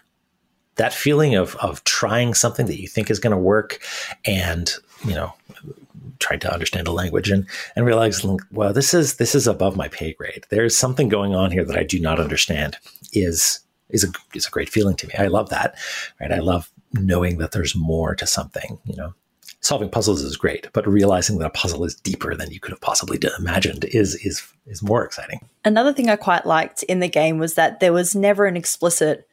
that 0.75 0.93
feeling 0.93 1.35
of 1.35 1.55
of 1.57 1.83
trying 1.83 2.33
something 2.33 2.65
that 2.67 2.79
you 2.79 2.87
think 2.87 3.09
is 3.09 3.19
going 3.19 3.31
to 3.31 3.37
work 3.37 3.79
and 4.25 4.71
you 5.05 5.13
know 5.13 5.33
tried 6.19 6.41
to 6.41 6.53
understand 6.53 6.87
a 6.87 6.91
language 6.91 7.29
and 7.29 7.47
and 7.75 7.85
realized 7.85 8.25
well 8.51 8.73
this 8.73 8.93
is 8.93 9.15
this 9.15 9.33
is 9.33 9.47
above 9.47 9.75
my 9.75 9.87
pay 9.87 10.13
grade 10.13 10.45
there's 10.49 10.77
something 10.77 11.09
going 11.09 11.33
on 11.33 11.51
here 11.51 11.63
that 11.63 11.77
i 11.77 11.83
do 11.83 11.99
not 11.99 12.19
understand 12.19 12.77
is 13.13 13.59
is 13.89 14.03
a 14.03 14.07
is 14.35 14.45
a 14.45 14.51
great 14.51 14.69
feeling 14.69 14.95
to 14.95 15.07
me 15.07 15.13
i 15.17 15.27
love 15.27 15.49
that 15.49 15.75
right 16.19 16.31
i 16.31 16.39
love 16.39 16.71
knowing 16.93 17.37
that 17.37 17.51
there's 17.51 17.75
more 17.75 18.15
to 18.15 18.27
something 18.27 18.79
you 18.85 18.95
know 18.95 19.13
solving 19.61 19.89
puzzles 19.89 20.21
is 20.21 20.37
great 20.37 20.67
but 20.73 20.87
realizing 20.87 21.37
that 21.37 21.47
a 21.47 21.51
puzzle 21.51 21.83
is 21.83 21.95
deeper 21.95 22.35
than 22.35 22.51
you 22.51 22.59
could 22.59 22.71
have 22.71 22.81
possibly 22.81 23.19
imagined 23.37 23.85
is 23.85 24.15
is 24.25 24.45
is 24.67 24.83
more 24.83 25.03
exciting 25.03 25.39
another 25.65 25.93
thing 25.93 26.09
i 26.09 26.15
quite 26.15 26.45
liked 26.45 26.83
in 26.83 26.99
the 26.99 27.09
game 27.09 27.37
was 27.37 27.55
that 27.55 27.79
there 27.79 27.93
was 27.93 28.15
never 28.15 28.45
an 28.45 28.57
explicit 28.57 29.25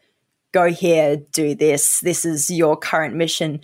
go 0.57 0.71
here, 0.73 1.19
do 1.33 1.55
this. 1.55 2.01
This 2.01 2.25
is 2.25 2.51
your 2.51 2.79
current 2.79 3.15
mission. 3.15 3.61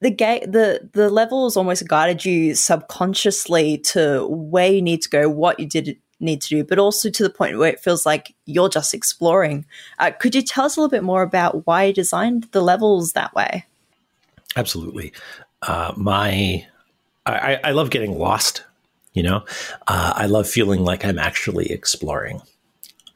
The 0.00 0.10
game, 0.10 0.50
the 0.50 0.88
the 0.92 1.08
levels 1.08 1.56
almost 1.56 1.88
guided 1.88 2.24
you 2.24 2.54
subconsciously 2.54 3.78
to 3.78 4.26
where 4.26 4.70
you 4.70 4.82
need 4.82 5.02
to 5.02 5.08
go, 5.08 5.28
what 5.28 5.58
you 5.58 5.66
did 5.66 5.96
need 6.20 6.40
to 6.42 6.48
do, 6.48 6.64
but 6.64 6.78
also 6.78 7.10
to 7.10 7.22
the 7.22 7.30
point 7.30 7.58
where 7.58 7.70
it 7.70 7.80
feels 7.80 8.06
like 8.06 8.34
you're 8.44 8.68
just 8.68 8.94
exploring. 8.94 9.66
Uh, 9.98 10.10
could 10.10 10.34
you 10.34 10.42
tell 10.42 10.64
us 10.64 10.76
a 10.76 10.80
little 10.80 10.90
bit 10.90 11.04
more 11.04 11.22
about 11.22 11.66
why 11.66 11.84
you 11.84 11.92
designed 11.92 12.44
the 12.52 12.62
levels 12.62 13.12
that 13.12 13.34
way? 13.34 13.64
Absolutely. 14.56 15.12
Uh, 15.62 15.92
my, 15.96 16.66
I, 17.26 17.60
I 17.62 17.70
love 17.72 17.90
getting 17.90 18.18
lost. 18.18 18.64
You 19.12 19.22
know, 19.22 19.44
uh, 19.86 20.12
I 20.14 20.26
love 20.26 20.46
feeling 20.46 20.84
like 20.84 21.02
I'm 21.04 21.18
actually 21.18 21.72
exploring. 21.72 22.42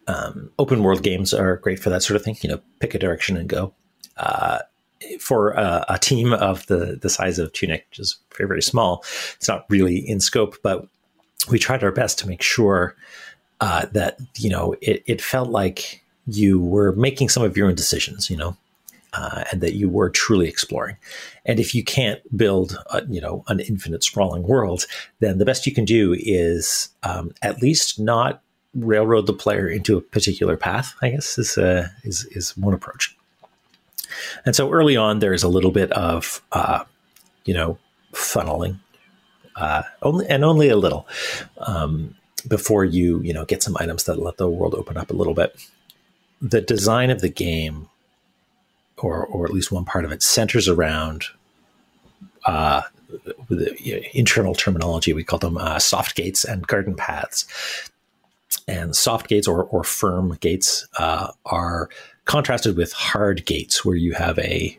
Um, 0.07 0.51
open 0.59 0.83
world 0.83 1.03
games 1.03 1.35
are 1.35 1.57
great 1.57 1.79
for 1.79 1.91
that 1.91 2.03
sort 2.03 2.17
of 2.17 2.25
thing. 2.25 2.39
You 2.41 2.49
know, 2.49 2.61
pick 2.79 2.95
a 2.95 2.99
direction 2.99 3.37
and 3.37 3.49
go. 3.49 3.75
Uh, 4.17 4.61
for 5.19 5.53
a, 5.53 5.85
a, 5.89 5.99
team 5.99 6.33
of 6.33 6.67
the 6.67 6.99
the 7.01 7.09
size 7.09 7.39
of 7.39 7.53
Tunic, 7.53 7.87
which 7.91 7.99
is 7.99 8.17
very 8.37 8.49
very 8.49 8.63
small, 8.63 9.05
it's 9.37 9.49
not 9.49 9.67
really 9.69 9.97
in 9.97 10.21
scope, 10.21 10.57
but 10.63 10.87
we 11.51 11.59
tried 11.59 11.83
our 11.83 11.93
best 11.93 12.19
to 12.19 12.29
make 12.29 12.43
sure 12.43 12.95
uh, 13.61 13.87
that 13.93 14.19
you 14.37 14.51
know 14.51 14.75
it, 14.81 15.03
it 15.07 15.21
felt 15.23 15.49
like 15.49 16.05
you 16.27 16.61
were 16.61 16.93
making 16.93 17.29
some 17.29 17.43
of 17.43 17.57
your 17.57 17.69
own 17.69 17.75
decisions. 17.75 18.31
You 18.31 18.37
know, 18.37 18.57
uh, 19.13 19.45
and 19.51 19.61
that 19.61 19.75
you 19.75 19.89
were 19.89 20.11
truly 20.11 20.49
exploring. 20.49 20.97
And 21.45 21.59
if 21.59 21.75
you 21.75 21.83
can't 21.83 22.21
build, 22.37 22.77
a, 22.93 23.03
you 23.09 23.21
know, 23.21 23.45
an 23.49 23.61
infinite 23.61 24.05
sprawling 24.05 24.43
world, 24.45 24.87
then 25.21 25.39
the 25.39 25.45
best 25.45 25.67
you 25.67 25.75
can 25.75 25.85
do 25.85 26.15
is 26.19 26.91
um, 27.03 27.33
at 27.43 27.63
least 27.63 27.99
not 27.99 28.43
railroad 28.75 29.27
the 29.27 29.33
player 29.33 29.69
into 29.69 29.97
a 29.97 30.01
particular 30.01 30.57
path. 30.57 30.95
I 31.03 31.11
guess 31.11 31.39
is 31.39 31.59
uh, 31.59 31.89
is 32.05 32.25
is 32.27 32.57
one 32.57 32.75
approach. 32.75 33.17
And 34.45 34.55
so 34.55 34.71
early 34.71 34.97
on, 34.97 35.19
there's 35.19 35.43
a 35.43 35.49
little 35.49 35.71
bit 35.71 35.91
of 35.93 36.43
uh, 36.53 36.85
you 37.45 37.55
know 37.55 37.79
funneling, 38.13 38.79
uh, 39.57 39.83
only 40.03 40.27
and 40.27 40.45
only 40.45 40.69
a 40.69 40.77
little 40.77 41.07
um, 41.59 42.15
before 42.47 42.85
you 42.85 43.21
you 43.23 43.33
know 43.33 43.45
get 43.45 43.63
some 43.63 43.77
items 43.79 44.05
that 44.05 44.19
let 44.19 44.37
the 44.37 44.49
world 44.49 44.75
open 44.75 44.97
up 44.97 45.11
a 45.11 45.15
little 45.15 45.35
bit. 45.35 45.55
The 46.43 46.61
design 46.61 47.11
of 47.11 47.21
the 47.21 47.29
game, 47.29 47.89
or 48.97 49.27
or 49.27 49.45
at 49.45 49.53
least 49.53 49.73
one 49.73 49.85
part 49.85 50.05
of 50.05 50.13
it, 50.13 50.23
centers 50.23 50.69
around. 50.69 51.25
Uh, 52.47 52.83
the 53.49 54.09
internal 54.17 54.55
terminology, 54.55 55.13
we 55.13 55.25
call 55.25 55.41
them 55.41 55.59
uh, 55.59 55.79
soft 55.81 56.15
gates 56.15 56.45
and 56.45 56.67
garden 56.67 56.95
paths 56.95 57.45
and 58.67 58.95
soft 58.95 59.29
gates 59.29 59.49
or, 59.49 59.65
or 59.65 59.85
firm 59.85 60.37
gates 60.41 60.87
uh, 60.99 61.33
are 61.47 61.89
contrasted 62.25 62.77
with 62.77 62.93
hard 62.93 63.45
gates 63.47 63.85
where 63.85 63.97
you 63.97 64.15
have 64.15 64.39
a 64.39 64.79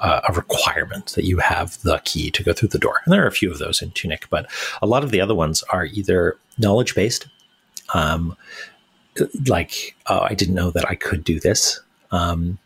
uh, 0.00 0.20
a 0.28 0.32
requirement 0.32 1.06
that 1.14 1.24
you 1.24 1.38
have 1.38 1.80
the 1.82 1.98
key 2.04 2.30
to 2.30 2.42
go 2.42 2.52
through 2.52 2.68
the 2.68 2.78
door. 2.78 3.00
And 3.04 3.12
there 3.12 3.24
are 3.24 3.28
a 3.28 3.32
few 3.32 3.50
of 3.50 3.58
those 3.58 3.82
in 3.82 3.90
Tunic, 3.90 4.26
but 4.30 4.48
a 4.80 4.86
lot 4.86 5.02
of 5.02 5.10
the 5.10 5.20
other 5.20 5.34
ones 5.34 5.62
are 5.70 5.86
either 5.86 6.36
knowledge 6.56 6.94
based, 6.94 7.26
um, 7.94 8.36
like 9.46 9.96
oh, 10.06 10.20
I 10.20 10.34
didn't 10.34 10.54
know 10.54 10.70
that 10.70 10.88
I 10.88 10.94
could 10.94 11.24
do 11.24 11.40
this, 11.40 11.80
um, 12.10 12.58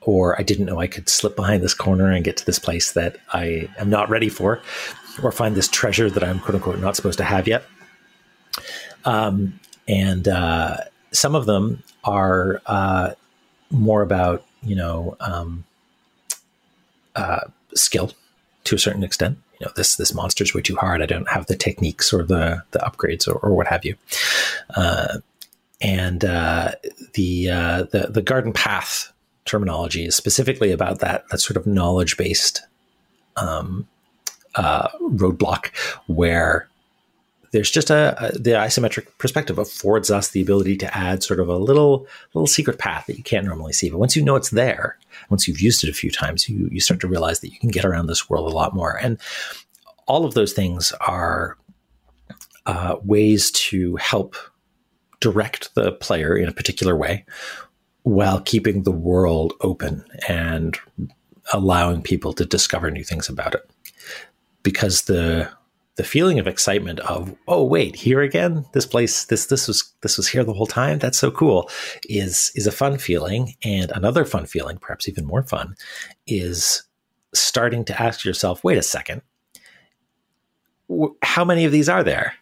or 0.00 0.38
I 0.38 0.42
didn't 0.42 0.66
know 0.66 0.80
I 0.80 0.86
could 0.86 1.08
slip 1.08 1.36
behind 1.36 1.62
this 1.62 1.74
corner 1.74 2.10
and 2.10 2.24
get 2.24 2.36
to 2.38 2.46
this 2.46 2.58
place 2.58 2.92
that 2.92 3.16
I 3.32 3.68
am 3.78 3.90
not 3.90 4.08
ready 4.08 4.28
for, 4.28 4.60
or 5.22 5.32
find 5.32 5.54
this 5.54 5.68
treasure 5.68 6.10
that 6.10 6.24
I'm 6.24 6.40
quote 6.40 6.54
unquote 6.54 6.78
not 6.78 6.96
supposed 6.96 7.18
to 7.18 7.24
have 7.24 7.46
yet. 7.46 7.64
Um, 9.04 9.60
and 9.86 10.26
uh, 10.28 10.78
some 11.14 11.34
of 11.34 11.46
them 11.46 11.82
are 12.04 12.60
uh, 12.66 13.12
more 13.70 14.02
about 14.02 14.44
you 14.62 14.76
know 14.76 15.16
um, 15.20 15.64
uh, 17.14 17.40
skill 17.74 18.12
to 18.64 18.74
a 18.74 18.78
certain 18.78 19.02
extent. 19.02 19.38
You 19.60 19.66
know, 19.66 19.72
this 19.76 19.96
this 19.96 20.12
monster's 20.12 20.54
way 20.54 20.60
too 20.60 20.76
hard. 20.76 21.00
I 21.00 21.06
don't 21.06 21.28
have 21.28 21.46
the 21.46 21.56
techniques 21.56 22.12
or 22.12 22.24
the 22.24 22.62
the 22.72 22.80
upgrades 22.80 23.26
or, 23.28 23.34
or 23.34 23.54
what 23.54 23.68
have 23.68 23.84
you. 23.84 23.96
Uh, 24.74 25.18
and 25.80 26.24
uh, 26.24 26.72
the 27.14 27.50
uh, 27.50 27.82
the 27.84 28.08
the 28.10 28.22
garden 28.22 28.52
path 28.52 29.12
terminology 29.44 30.06
is 30.06 30.16
specifically 30.16 30.72
about 30.72 31.00
that 31.00 31.28
that 31.28 31.38
sort 31.40 31.56
of 31.56 31.66
knowledge 31.66 32.16
based 32.16 32.62
um, 33.36 33.86
uh, 34.54 34.88
roadblock 35.00 35.68
where 36.06 36.68
there's 37.54 37.70
just 37.70 37.88
a, 37.88 38.16
a, 38.18 38.32
the 38.32 38.50
isometric 38.50 39.06
perspective 39.18 39.58
affords 39.58 40.10
us 40.10 40.30
the 40.30 40.42
ability 40.42 40.76
to 40.76 40.96
add 40.96 41.22
sort 41.22 41.38
of 41.38 41.48
a 41.48 41.56
little 41.56 42.04
little 42.34 42.48
secret 42.48 42.80
path 42.80 43.06
that 43.06 43.16
you 43.16 43.22
can't 43.22 43.46
normally 43.46 43.72
see. 43.72 43.88
But 43.88 44.00
once 44.00 44.16
you 44.16 44.24
know 44.24 44.34
it's 44.34 44.50
there, 44.50 44.98
once 45.30 45.46
you've 45.46 45.60
used 45.60 45.84
it 45.84 45.88
a 45.88 45.94
few 45.94 46.10
times, 46.10 46.48
you 46.48 46.68
you 46.72 46.80
start 46.80 46.98
to 47.02 47.06
realize 47.06 47.38
that 47.40 47.52
you 47.52 47.58
can 47.60 47.70
get 47.70 47.84
around 47.84 48.08
this 48.08 48.28
world 48.28 48.50
a 48.50 48.54
lot 48.54 48.74
more. 48.74 48.98
And 49.00 49.20
all 50.08 50.24
of 50.24 50.34
those 50.34 50.52
things 50.52 50.92
are 51.00 51.56
uh, 52.66 52.96
ways 53.04 53.52
to 53.52 53.94
help 53.96 54.34
direct 55.20 55.72
the 55.76 55.92
player 55.92 56.36
in 56.36 56.48
a 56.48 56.52
particular 56.52 56.96
way 56.96 57.24
while 58.02 58.40
keeping 58.40 58.82
the 58.82 58.90
world 58.90 59.52
open 59.60 60.04
and 60.28 60.76
allowing 61.52 62.02
people 62.02 62.32
to 62.32 62.44
discover 62.44 62.90
new 62.90 63.04
things 63.04 63.28
about 63.28 63.54
it. 63.54 63.70
Because 64.64 65.02
the 65.02 65.48
the 65.96 66.04
feeling 66.04 66.38
of 66.38 66.46
excitement 66.46 67.00
of 67.00 67.34
oh 67.46 67.64
wait 67.64 67.96
here 67.96 68.20
again? 68.20 68.64
This 68.72 68.86
place 68.86 69.24
this 69.24 69.46
this 69.46 69.68
was 69.68 69.92
this 70.02 70.16
was 70.16 70.28
here 70.28 70.44
the 70.44 70.52
whole 70.54 70.66
time? 70.66 70.98
That's 70.98 71.18
so 71.18 71.30
cool 71.30 71.70
is 72.08 72.52
is 72.54 72.66
a 72.66 72.72
fun 72.72 72.98
feeling. 72.98 73.54
And 73.64 73.90
another 73.92 74.24
fun 74.24 74.46
feeling 74.46 74.78
perhaps 74.78 75.08
even 75.08 75.24
more 75.24 75.42
fun 75.42 75.74
is 76.26 76.82
starting 77.32 77.84
to 77.84 78.00
ask 78.00 78.24
yourself 78.24 78.62
wait 78.62 78.78
a 78.78 78.82
second 78.82 79.22
how 81.22 81.44
many 81.44 81.64
of 81.64 81.72
these 81.72 81.88
are 81.88 82.02
there? 82.02 82.34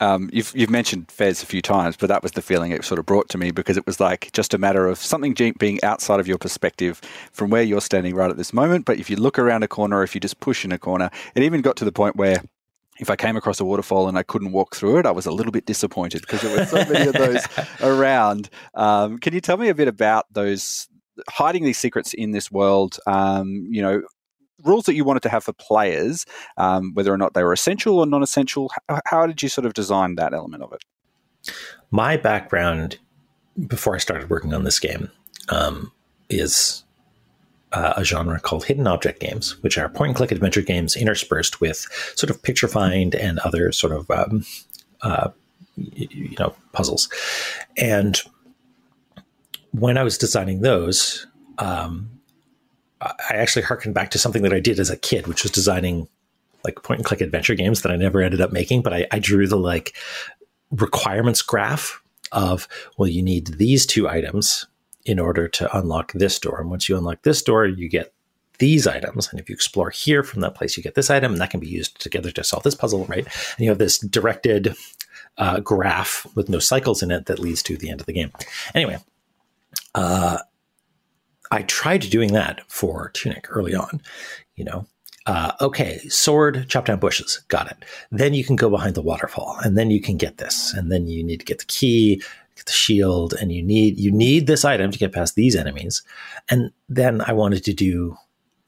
Um, 0.00 0.30
you've 0.32 0.52
you've 0.54 0.70
mentioned 0.70 1.10
Fez 1.10 1.42
a 1.42 1.46
few 1.46 1.60
times, 1.60 1.96
but 1.96 2.06
that 2.06 2.22
was 2.22 2.32
the 2.32 2.42
feeling 2.42 2.70
it 2.70 2.84
sort 2.84 3.00
of 3.00 3.06
brought 3.06 3.28
to 3.30 3.38
me 3.38 3.50
because 3.50 3.76
it 3.76 3.84
was 3.84 3.98
like 3.98 4.30
just 4.32 4.54
a 4.54 4.58
matter 4.58 4.86
of 4.86 4.98
something 4.98 5.34
being 5.58 5.82
outside 5.82 6.20
of 6.20 6.28
your 6.28 6.38
perspective 6.38 7.00
from 7.32 7.50
where 7.50 7.62
you're 7.62 7.80
standing 7.80 8.14
right 8.14 8.30
at 8.30 8.36
this 8.36 8.52
moment. 8.52 8.84
But 8.84 9.00
if 9.00 9.10
you 9.10 9.16
look 9.16 9.40
around 9.40 9.64
a 9.64 9.68
corner, 9.68 9.98
or 9.98 10.02
if 10.04 10.14
you 10.14 10.20
just 10.20 10.38
push 10.38 10.64
in 10.64 10.70
a 10.70 10.78
corner, 10.78 11.10
it 11.34 11.42
even 11.42 11.62
got 11.62 11.76
to 11.78 11.84
the 11.84 11.90
point 11.90 12.14
where 12.14 12.40
if 12.98 13.10
I 13.10 13.16
came 13.16 13.36
across 13.36 13.60
a 13.60 13.64
waterfall 13.64 14.08
and 14.08 14.18
I 14.18 14.22
couldn't 14.22 14.52
walk 14.52 14.74
through 14.74 14.98
it, 14.98 15.06
I 15.06 15.10
was 15.10 15.26
a 15.26 15.30
little 15.30 15.52
bit 15.52 15.66
disappointed 15.66 16.22
because 16.22 16.40
there 16.42 16.56
were 16.56 16.66
so 16.66 16.84
many 16.90 17.06
of 17.06 17.14
those 17.14 17.46
around. 17.82 18.50
Um, 18.74 19.18
can 19.18 19.34
you 19.34 19.40
tell 19.40 19.56
me 19.56 19.68
a 19.68 19.74
bit 19.74 19.88
about 19.88 20.26
those 20.32 20.88
hiding 21.28 21.64
these 21.64 21.78
secrets 21.78 22.14
in 22.14 22.32
this 22.32 22.50
world? 22.50 22.98
Um, 23.06 23.66
you 23.70 23.82
know, 23.82 24.02
rules 24.64 24.84
that 24.86 24.94
you 24.94 25.04
wanted 25.04 25.22
to 25.22 25.28
have 25.28 25.44
for 25.44 25.52
players, 25.52 26.26
um, 26.56 26.92
whether 26.94 27.12
or 27.12 27.18
not 27.18 27.34
they 27.34 27.44
were 27.44 27.52
essential 27.52 27.98
or 27.98 28.06
non-essential. 28.06 28.70
How, 28.88 29.00
how 29.06 29.26
did 29.26 29.42
you 29.42 29.48
sort 29.48 29.66
of 29.66 29.74
design 29.74 30.16
that 30.16 30.34
element 30.34 30.62
of 30.62 30.72
it? 30.72 30.82
My 31.90 32.16
background 32.16 32.98
before 33.66 33.94
I 33.94 33.98
started 33.98 34.30
working 34.30 34.54
on 34.54 34.64
this 34.64 34.78
game 34.78 35.10
um, 35.48 35.92
is 36.28 36.84
uh, 37.72 37.94
a 37.96 38.04
genre 38.04 38.40
called 38.40 38.64
hidden 38.64 38.86
object 38.86 39.20
games, 39.20 39.62
which 39.62 39.76
are 39.78 39.88
point 39.88 40.10
and 40.10 40.16
click 40.16 40.32
adventure 40.32 40.62
games 40.62 40.96
interspersed 40.96 41.60
with 41.60 41.86
sort 42.16 42.30
of 42.30 42.42
picture 42.42 42.68
find 42.68 43.14
and 43.14 43.38
other 43.40 43.72
sort 43.72 43.92
of 43.92 44.10
um, 44.10 44.44
uh, 45.02 45.30
you 45.76 46.36
know 46.38 46.54
puzzles. 46.72 47.08
And 47.76 48.20
when 49.72 49.98
I 49.98 50.02
was 50.02 50.18
designing 50.18 50.60
those, 50.60 51.26
um, 51.58 52.10
I 53.00 53.34
actually 53.34 53.62
harkened 53.62 53.94
back 53.94 54.10
to 54.10 54.18
something 54.18 54.42
that 54.42 54.52
I 54.52 54.60
did 54.60 54.80
as 54.80 54.90
a 54.90 54.96
kid, 54.96 55.26
which 55.26 55.42
was 55.42 55.52
designing 55.52 56.08
like 56.64 56.82
point 56.82 56.98
and 56.98 57.06
click 57.06 57.20
adventure 57.20 57.54
games 57.54 57.82
that 57.82 57.92
I 57.92 57.96
never 57.96 58.20
ended 58.20 58.40
up 58.40 58.52
making. 58.52 58.82
But 58.82 58.92
I, 58.92 59.06
I 59.12 59.18
drew 59.18 59.46
the 59.46 59.56
like 59.56 59.94
requirements 60.70 61.42
graph 61.42 62.02
of 62.32 62.68
well, 62.96 63.08
you 63.08 63.22
need 63.22 63.46
these 63.58 63.86
two 63.86 64.08
items 64.08 64.66
in 65.04 65.18
order 65.18 65.48
to 65.48 65.78
unlock 65.78 66.12
this 66.12 66.38
door. 66.38 66.60
And 66.60 66.70
once 66.70 66.88
you 66.88 66.96
unlock 66.96 67.22
this 67.22 67.42
door, 67.42 67.66
you 67.66 67.88
get 67.88 68.12
these 68.58 68.86
items. 68.86 69.28
And 69.30 69.40
if 69.40 69.48
you 69.48 69.54
explore 69.54 69.90
here 69.90 70.22
from 70.22 70.40
that 70.40 70.54
place, 70.54 70.76
you 70.76 70.82
get 70.82 70.94
this 70.94 71.10
item, 71.10 71.32
and 71.32 71.40
that 71.40 71.50
can 71.50 71.60
be 71.60 71.68
used 71.68 72.00
together 72.00 72.30
to 72.32 72.44
solve 72.44 72.64
this 72.64 72.74
puzzle, 72.74 73.04
right? 73.06 73.24
And 73.24 73.64
you 73.64 73.68
have 73.70 73.78
this 73.78 73.98
directed 73.98 74.74
uh, 75.38 75.60
graph 75.60 76.26
with 76.34 76.48
no 76.48 76.58
cycles 76.58 77.02
in 77.02 77.10
it 77.10 77.26
that 77.26 77.38
leads 77.38 77.62
to 77.64 77.76
the 77.76 77.90
end 77.90 78.00
of 78.00 78.06
the 78.06 78.12
game. 78.12 78.32
Anyway, 78.74 78.98
uh, 79.94 80.38
I 81.50 81.62
tried 81.62 82.00
doing 82.02 82.32
that 82.32 82.60
for 82.68 83.10
Tunic 83.14 83.46
early 83.48 83.74
on, 83.74 84.02
you 84.56 84.64
know. 84.64 84.86
Uh, 85.26 85.52
okay, 85.60 85.98
sword, 86.08 86.66
chop 86.68 86.86
down 86.86 86.98
bushes, 86.98 87.42
got 87.48 87.70
it. 87.70 87.84
Then 88.10 88.32
you 88.32 88.42
can 88.42 88.56
go 88.56 88.70
behind 88.70 88.94
the 88.94 89.02
waterfall, 89.02 89.58
and 89.62 89.76
then 89.76 89.90
you 89.90 90.00
can 90.00 90.16
get 90.16 90.38
this, 90.38 90.72
and 90.72 90.90
then 90.90 91.06
you 91.06 91.22
need 91.22 91.40
to 91.40 91.46
get 91.46 91.58
the 91.58 91.66
key, 91.66 92.22
the 92.64 92.72
shield, 92.72 93.34
and 93.34 93.52
you 93.52 93.62
need 93.62 93.98
you 93.98 94.10
need 94.10 94.46
this 94.46 94.64
item 94.64 94.90
to 94.90 94.98
get 94.98 95.12
past 95.12 95.34
these 95.34 95.56
enemies. 95.56 96.02
And 96.50 96.70
then 96.88 97.20
I 97.20 97.32
wanted 97.32 97.64
to 97.64 97.72
do 97.72 98.16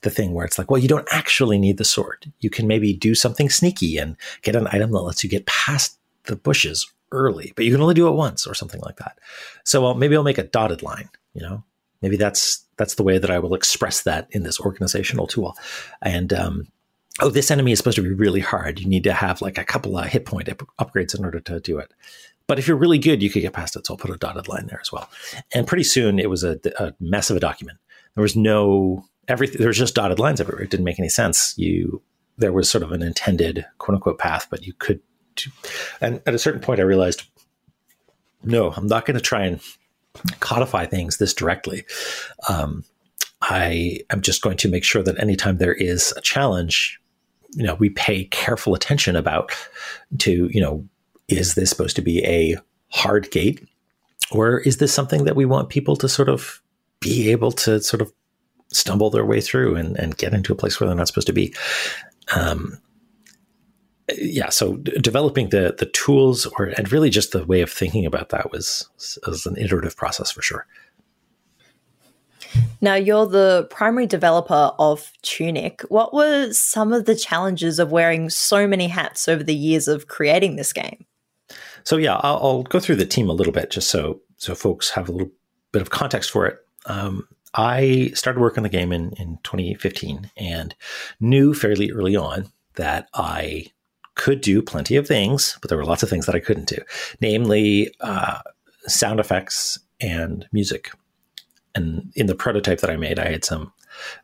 the 0.03 0.11
thing 0.11 0.33
where 0.33 0.47
it's 0.47 0.59
like, 0.59 0.71
well, 0.71 0.81
you 0.81 0.89
don't 0.89 1.09
actually 1.11 1.59
need 1.59 1.77
the 1.77 1.85
sword. 1.85 2.33
You 2.41 2.51
can 2.51 2.67
maybe 2.67 2.93
do 2.93 3.15
something 3.15 3.51
sneaky 3.51 3.99
and 3.99 4.17
get 4.43 4.57
an 4.57 4.67
item 4.73 4.93
that 4.93 5.01
lets 5.01 5.23
you 5.23 5.31
get 5.31 5.47
past 5.47 5.99
the 6.25 6.37
bushes 6.37 6.91
early, 7.13 7.53
but 7.57 7.65
you 7.65 7.73
can 7.73 7.83
only 7.83 7.95
do 7.95 8.09
it 8.09 8.13
once 8.13 8.47
or 8.47 8.55
something 8.55 8.81
like 8.81 8.97
that. 8.97 9.19
So 9.65 9.83
well, 9.83 9.95
maybe 9.95 10.17
I'll 10.17 10.23
make 10.23 10.39
a 10.39 10.45
dotted 10.45 10.83
line, 10.83 11.09
you 11.35 11.43
know, 11.43 11.65
maybe 12.03 12.17
that's, 12.17 12.65
that's 12.77 12.95
the 12.95 13.03
way 13.03 13.19
that 13.19 13.31
I 13.31 13.39
will 13.39 13.55
express 13.55 14.03
that 14.03 14.29
in 14.31 14.43
this 14.43 14.61
organizational 14.61 15.27
tool. 15.27 15.57
And, 16.01 16.33
um, 16.33 16.69
oh, 17.21 17.29
this 17.29 17.51
enemy 17.51 17.73
is 17.73 17.79
supposed 17.79 17.97
to 17.97 18.03
be 18.03 18.13
really 18.13 18.41
hard. 18.41 18.79
You 18.79 18.87
need 18.87 19.05
to 19.05 19.13
have 19.13 19.43
like 19.43 19.59
a 19.59 19.65
couple 19.65 19.99
of 19.99 20.07
hit 20.07 20.25
point 20.25 20.49
up- 20.49 20.67
upgrades 20.79 21.19
in 21.19 21.25
order 21.25 21.41
to 21.41 21.61
do 21.61 21.79
it. 21.79 21.93
But 22.51 22.59
if 22.59 22.67
you're 22.67 22.77
really 22.77 22.99
good, 22.99 23.23
you 23.23 23.31
could 23.31 23.43
get 23.43 23.53
past 23.53 23.77
it. 23.77 23.87
So 23.87 23.95
I'll 23.95 23.97
put 23.97 24.11
a 24.11 24.17
dotted 24.17 24.49
line 24.49 24.67
there 24.67 24.81
as 24.81 24.91
well. 24.91 25.09
And 25.55 25.69
pretty 25.69 25.85
soon 25.85 26.19
it 26.19 26.29
was 26.29 26.43
a, 26.43 26.59
a 26.81 26.93
mess 26.99 27.31
of 27.31 27.37
a 27.37 27.41
document. 27.41 27.79
There 28.17 28.23
was 28.23 28.35
no 28.35 29.05
everything. 29.29 29.59
There 29.59 29.69
was 29.69 29.79
just 29.79 29.95
dotted 29.95 30.19
lines 30.19 30.41
everywhere. 30.41 30.65
It 30.65 30.69
didn't 30.69 30.83
make 30.83 30.99
any 30.99 31.11
sense. 31.11 31.57
You 31.57 32.03
there 32.39 32.53
was 32.53 32.69
sort 32.69 32.83
of 32.83 32.91
an 32.91 33.03
intended 33.03 33.65
quote 33.79 33.95
unquote 33.95 34.19
path, 34.19 34.49
but 34.51 34.67
you 34.67 34.73
could. 34.73 35.01
And 36.01 36.21
at 36.27 36.35
a 36.35 36.41
certain 36.41 36.61
point, 36.61 36.81
I 36.81 36.83
realized, 36.83 37.23
no, 38.43 38.73
I'm 38.73 38.89
not 38.89 39.07
going 39.07 39.17
to 39.17 39.23
try 39.23 39.45
and 39.45 39.61
codify 40.41 40.87
things 40.87 41.19
this 41.19 41.33
directly. 41.33 41.85
Um, 42.49 42.83
I 43.43 44.01
am 44.11 44.23
just 44.23 44.43
going 44.43 44.57
to 44.57 44.69
make 44.69 44.83
sure 44.83 45.05
that 45.05 45.21
anytime 45.21 45.59
there 45.59 45.75
is 45.75 46.13
a 46.17 46.21
challenge, 46.21 47.01
you 47.53 47.63
know, 47.63 47.77
we 47.77 47.91
pay 47.91 48.25
careful 48.25 48.75
attention 48.75 49.15
about 49.15 49.53
to, 50.19 50.51
you 50.53 50.61
know, 50.61 50.85
is 51.31 51.55
this 51.55 51.71
supposed 51.71 51.97
to 51.97 52.03
be 52.03 52.25
a 52.25 52.57
hard 52.89 53.31
gate 53.31 53.67
or 54.31 54.61
is 54.61 54.79
this 54.79 54.93
something 54.93 55.25
that 55.25 55.37
we 55.37 55.45
want 55.45 55.69
people 55.69 55.97
to 55.97 56.09
sort 56.09 56.29
of 56.29 56.63
be 57.01 57.31
able 57.31 57.53
to 57.53 57.81
sort 57.81 58.01
of 58.01 58.13
stumble 58.73 59.11
their 59.11 59.25
way 59.25 59.41
through 59.41 59.75
and, 59.77 59.97
and 59.99 60.17
get 60.17 60.33
into 60.33 60.53
a 60.53 60.57
place 60.57 60.79
where 60.79 60.87
they're 60.87 60.97
not 60.97 61.09
supposed 61.09 61.27
to 61.27 61.33
be? 61.33 61.55
Um, 62.35 62.79
yeah, 64.17 64.49
so 64.49 64.77
d- 64.77 64.99
developing 65.01 65.51
the 65.51 65.75
the 65.79 65.87
tools 65.87 66.47
or 66.47 66.67
and 66.77 66.91
really 66.91 67.11
just 67.11 67.33
the 67.33 67.45
way 67.45 67.61
of 67.61 67.71
thinking 67.71 68.07
about 68.07 68.31
that 68.31 68.51
was 68.51 68.89
was 69.27 69.47
an 69.47 69.57
iterative 69.57 69.97
process 69.97 70.31
for 70.31 70.43
sure. 70.43 70.67
Now, 72.81 72.95
you're 72.95 73.27
the 73.27 73.69
primary 73.71 74.07
developer 74.07 74.73
of 74.79 75.13
Tunic. 75.23 75.83
What 75.83 76.13
were 76.13 76.53
some 76.53 76.93
of 76.93 77.05
the 77.05 77.15
challenges 77.15 77.79
of 77.79 77.93
wearing 77.93 78.29
so 78.29 78.67
many 78.67 78.89
hats 78.89 79.29
over 79.29 79.45
the 79.45 79.55
years 79.55 79.87
of 79.87 80.09
creating 80.09 80.57
this 80.57 80.73
game? 80.73 81.05
So 81.85 81.97
yeah, 81.97 82.17
I'll, 82.17 82.37
I'll, 82.37 82.63
go 82.63 82.81
through 82.81 82.97
the 82.97 83.07
team 83.07 83.29
a 83.29 83.35
little 83.35 83.53
bit 83.53 83.71
just 83.71 83.91
so 83.91 84.21
so 84.37 84.55
folks 84.55 84.91
have 84.91 85.09
a 85.09 85.13
little 85.13 85.31
bit 85.73 85.83
of 85.83 85.91
context 85.91 86.31
for 86.31 86.47
it. 86.47 86.59
Um, 86.87 87.29
I 87.55 88.13
started 88.15 88.41
work 88.41 88.57
on 88.57 88.63
the 88.63 88.69
game 88.69 88.93
in 88.93 89.13
in 89.19 89.39
2015 89.45 90.31
and 90.37 90.75
knew 91.21 91.55
fairly 91.55 91.91
early 91.91 92.17
on 92.17 92.49
that 92.75 93.09
I 93.15 93.67
could 94.15 94.41
do 94.41 94.63
plenty 94.63 94.97
of 94.97 95.07
things, 95.07 95.59
but 95.61 95.69
there 95.69 95.79
were 95.79 95.85
lots 95.85 96.03
of 96.03 96.11
things 96.11 96.27
that 96.27 96.35
I 96.35 96.41
couldn't 96.41 96.69
do, 96.69 96.79
namely 97.21 97.95
uh, 98.01 98.41
sound 98.87 99.21
effects 99.21 99.79
and 100.01 100.47
music. 100.53 100.91
And 101.75 102.13
in 102.17 102.27
the 102.27 102.35
prototype 102.35 102.81
that 102.81 102.91
I 102.91 102.97
made, 102.97 103.19
I 103.19 103.31
had 103.31 103.45
some 103.45 103.73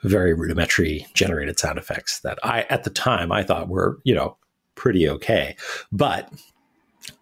very 0.02 0.34
rudimentary 0.34 1.06
generated 1.14 1.58
sound 1.58 1.78
effects 1.78 2.20
that 2.20 2.38
I, 2.42 2.62
at 2.68 2.84
the 2.84 2.90
time, 2.90 3.30
I 3.30 3.42
thought 3.42 3.68
were, 3.68 3.98
you 4.04 4.14
know, 4.14 4.36
pretty 4.74 5.08
okay. 5.08 5.56
But 5.92 6.30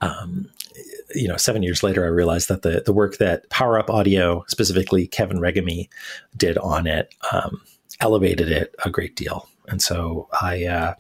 um, 0.05 0.51
you 1.15 1.29
know, 1.29 1.37
seven 1.37 1.63
years 1.63 1.83
later, 1.83 2.05
I 2.05 2.09
realized 2.09 2.49
that 2.49 2.63
the 2.63 2.83
the 2.85 2.93
work 2.93 3.19
that 3.19 3.49
Power 3.51 3.79
Up 3.79 3.91
Audio, 3.91 4.45
specifically 4.49 5.07
Kevin 5.07 5.39
Regamey, 5.39 5.89
did 6.37 6.59
on 6.59 6.87
it, 6.87 7.15
um, 7.33 7.61
elevated 8.01 8.51
it 8.51 8.75
a 8.85 8.91
great 8.91 9.17
deal. 9.17 9.49
And 9.69 9.81
so 9.81 10.29
I, 10.41 10.65
uh, 10.65 10.95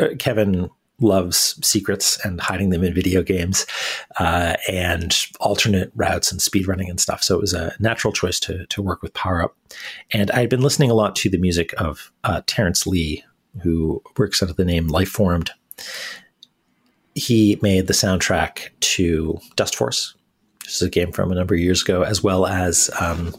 uh 0.00 0.08
Kevin 0.18 0.70
loves 1.00 1.58
secrets 1.66 2.24
and 2.24 2.40
hiding 2.40 2.70
them 2.70 2.84
in 2.84 2.94
video 2.94 3.22
games 3.22 3.66
uh, 4.20 4.54
and 4.70 5.26
alternate 5.40 5.90
routes 5.96 6.30
and 6.30 6.40
speedrunning 6.40 6.88
and 6.88 7.00
stuff. 7.00 7.24
So 7.24 7.34
it 7.34 7.40
was 7.40 7.52
a 7.52 7.74
natural 7.80 8.12
choice 8.12 8.38
to, 8.40 8.66
to 8.66 8.80
work 8.80 9.02
with 9.02 9.12
Power 9.12 9.42
Up. 9.42 9.56
And 10.12 10.30
I 10.30 10.40
had 10.40 10.48
been 10.48 10.60
listening 10.60 10.92
a 10.92 10.94
lot 10.94 11.16
to 11.16 11.28
the 11.28 11.38
music 11.38 11.74
of 11.76 12.12
uh, 12.22 12.42
Terence 12.46 12.86
Lee, 12.86 13.24
who 13.62 14.00
works 14.16 14.42
under 14.42 14.54
the 14.54 14.64
name 14.64 14.88
Lifeformed. 14.88 15.50
He 17.14 17.58
made 17.62 17.86
the 17.86 17.92
soundtrack 17.92 18.70
to 18.80 19.38
Dustforce, 19.56 20.14
which 20.62 20.70
is 20.70 20.82
a 20.82 20.90
game 20.90 21.12
from 21.12 21.30
a 21.30 21.34
number 21.34 21.54
of 21.54 21.60
years 21.60 21.82
ago, 21.82 22.02
as 22.02 22.22
well 22.22 22.46
as 22.46 22.90
um, 23.00 23.34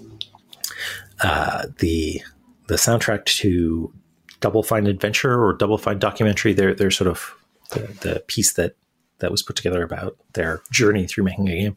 uh, 1.22 1.68
the 1.80 2.22
the 2.68 2.76
soundtrack 2.76 3.26
to 3.26 3.94
Double 4.40 4.64
Fine 4.64 4.88
Adventure 4.88 5.44
or 5.44 5.54
Double 5.54 5.78
Fine 5.78 6.00
Documentary. 6.00 6.54
They're 6.54 6.76
they're 6.76 6.92
sort 6.92 7.10
of 7.10 7.34
the, 7.72 7.80
the 8.02 8.24
piece 8.28 8.54
that 8.54 8.76
that 9.20 9.32
was 9.32 9.42
put 9.42 9.56
together 9.56 9.84
about 9.84 10.18
their 10.34 10.62
journey 10.70 11.08
through 11.08 11.24
making 11.24 11.48
a 11.48 11.56
game. 11.56 11.76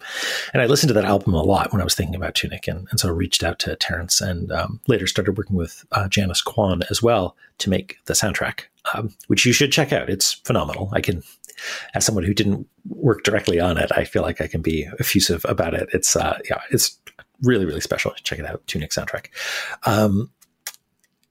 And 0.52 0.60
I 0.60 0.66
listened 0.66 0.88
to 0.88 0.94
that 0.94 1.04
album 1.04 1.32
a 1.32 1.42
lot 1.42 1.72
when 1.72 1.80
I 1.80 1.84
was 1.84 1.94
thinking 1.94 2.16
about 2.16 2.34
Tunic, 2.34 2.66
and, 2.66 2.88
and 2.90 2.98
so 2.98 3.08
I 3.08 3.12
reached 3.12 3.44
out 3.44 3.60
to 3.60 3.76
Terence 3.76 4.20
and 4.20 4.50
um, 4.50 4.80
later 4.88 5.06
started 5.06 5.38
working 5.38 5.56
with 5.56 5.84
uh, 5.92 6.08
Janice 6.08 6.42
Kwan 6.42 6.82
as 6.90 7.02
well 7.02 7.36
to 7.58 7.70
make 7.70 7.98
the 8.06 8.14
soundtrack, 8.14 8.62
um, 8.94 9.14
which 9.26 9.44
you 9.46 9.52
should 9.52 9.72
check 9.72 9.92
out. 9.92 10.10
It's 10.10 10.32
phenomenal. 10.32 10.90
I 10.92 11.00
can, 11.00 11.22
as 11.94 12.04
someone 12.04 12.24
who 12.24 12.34
didn't 12.34 12.66
work 12.88 13.22
directly 13.22 13.60
on 13.60 13.78
it, 13.78 13.90
I 13.94 14.04
feel 14.04 14.22
like 14.22 14.40
I 14.40 14.46
can 14.46 14.62
be 14.62 14.88
effusive 14.98 15.44
about 15.48 15.74
it. 15.74 15.88
It's 15.92 16.16
uh, 16.16 16.38
yeah, 16.48 16.60
it's 16.70 16.98
really 17.42 17.64
really 17.64 17.80
special. 17.80 18.12
Check 18.22 18.38
it 18.38 18.46
out, 18.46 18.66
Tunic 18.66 18.90
soundtrack. 18.90 19.26
Um, 19.84 20.30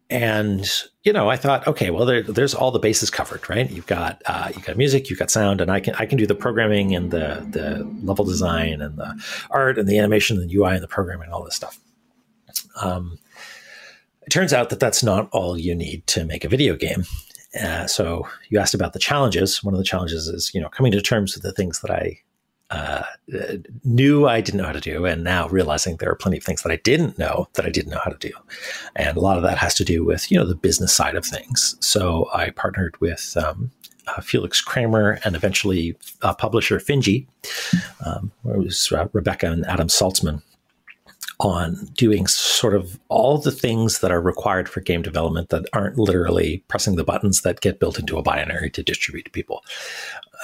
and 0.10 0.70
you 1.04 1.12
know, 1.12 1.30
I 1.30 1.36
thought, 1.36 1.68
okay, 1.68 1.90
well, 1.90 2.06
there, 2.06 2.22
there's 2.22 2.54
all 2.54 2.72
the 2.72 2.80
bases 2.80 3.10
covered, 3.10 3.50
right? 3.50 3.70
You've 3.70 3.88
got 3.88 4.22
uh, 4.28 4.52
you 4.56 4.62
got 4.62 4.78
music, 4.78 5.10
you've 5.10 5.20
got 5.20 5.32
sound, 5.32 5.62
and 5.62 5.72
I 5.72 5.80
can 5.80 5.96
I 5.96 6.06
can 6.06 6.18
do 6.18 6.28
the 6.28 6.36
programming 6.36 6.96
and 6.96 7.12
the 7.12 7.46
the 7.50 7.84
level 8.04 8.26
design 8.26 8.82
and 8.82 8.98
the 8.98 9.20
art 9.50 9.80
and 9.80 9.88
the 9.88 9.98
animation 9.98 10.38
and 10.38 10.50
the 10.50 10.56
UI 10.56 10.76
and 10.76 10.84
the 10.84 10.88
programming 10.88 11.26
and 11.26 11.34
all 11.34 11.44
this 11.44 11.56
stuff. 11.56 11.80
Um, 12.82 13.18
it 14.26 14.30
turns 14.30 14.54
out 14.54 14.70
that 14.70 14.80
that's 14.80 15.04
not 15.04 15.30
all 15.32 15.58
you 15.58 15.76
need 15.76 16.06
to 16.08 16.24
make 16.24 16.44
a 16.44 16.50
video 16.50 16.76
game. 16.76 17.06
Uh, 17.62 17.88
so 17.88 18.28
you 18.50 18.60
asked 18.60 18.74
about 18.74 18.94
the 18.94 19.00
challenges. 19.00 19.64
One 19.64 19.74
of 19.74 19.78
the 19.78 19.84
challenges 19.84 20.28
is 20.28 20.52
you 20.54 20.62
know 20.62 20.70
coming 20.70 20.92
to 20.92 21.02
terms 21.02 21.36
with 21.36 21.44
the 21.44 21.52
things 21.52 21.82
that 21.82 21.92
I 21.92 22.20
uh, 22.72 23.04
knew 23.84 24.28
I 24.28 24.42
didn't 24.42 24.60
know 24.60 24.66
how 24.66 24.74
to 24.74 24.82
do, 24.82 25.06
and 25.06 25.24
now 25.24 25.48
realizing 25.50 25.98
there 25.98 26.10
are 26.10 26.16
plenty 26.16 26.38
of 26.38 26.44
things 26.44 26.64
that 26.64 26.72
I 26.72 26.78
didn't 26.78 27.18
know 27.18 27.48
that 27.54 27.66
I 27.66 27.70
didn't 27.70 27.92
know 27.92 28.02
how 28.04 28.12
to 28.12 28.18
do, 28.18 28.34
and 28.96 29.16
a 29.16 29.22
lot 29.22 29.38
of 29.38 29.44
that 29.44 29.58
has 29.58 29.74
to 29.76 29.86
do 29.86 30.04
with 30.04 30.32
you 30.32 30.38
know 30.38 30.46
the 30.46 30.56
business 30.56 30.94
side 30.94 31.16
of 31.16 31.26
things. 31.26 31.76
So 31.80 32.30
I 32.34 32.50
partnered 32.50 33.00
with 33.00 33.38
um, 33.38 33.72
uh, 34.08 34.22
Felix 34.22 34.62
Kramer 34.62 35.20
and 35.24 35.36
eventually 35.36 35.98
uh, 36.22 36.34
publisher 36.34 36.80
Finji, 36.80 37.28
um, 38.06 38.32
it 38.46 38.58
was 38.58 38.92
uh, 38.92 39.08
Rebekah 39.14 39.52
and 39.52 39.66
Adam 39.66 39.88
Saltsman, 39.88 40.42
on 41.40 41.76
doing 41.94 42.28
sort 42.28 42.74
of 42.74 43.00
all 43.10 43.38
the 43.38 43.52
things 43.52 44.00
that 44.00 44.12
are 44.12 44.22
required 44.22 44.70
for 44.70 44.80
game 44.80 45.02
development 45.02 45.50
that 45.50 45.66
aren't 45.74 45.98
literally 45.98 46.64
pressing 46.68 46.96
the 46.96 47.04
buttons 47.04 47.42
that 47.42 47.62
get 47.62 47.80
built 47.80 48.00
into 48.00 48.18
a 48.18 48.24
binary 48.24 48.70
to 48.70 48.84
distribute 48.84 49.26
to 49.26 49.32
people. 49.32 49.64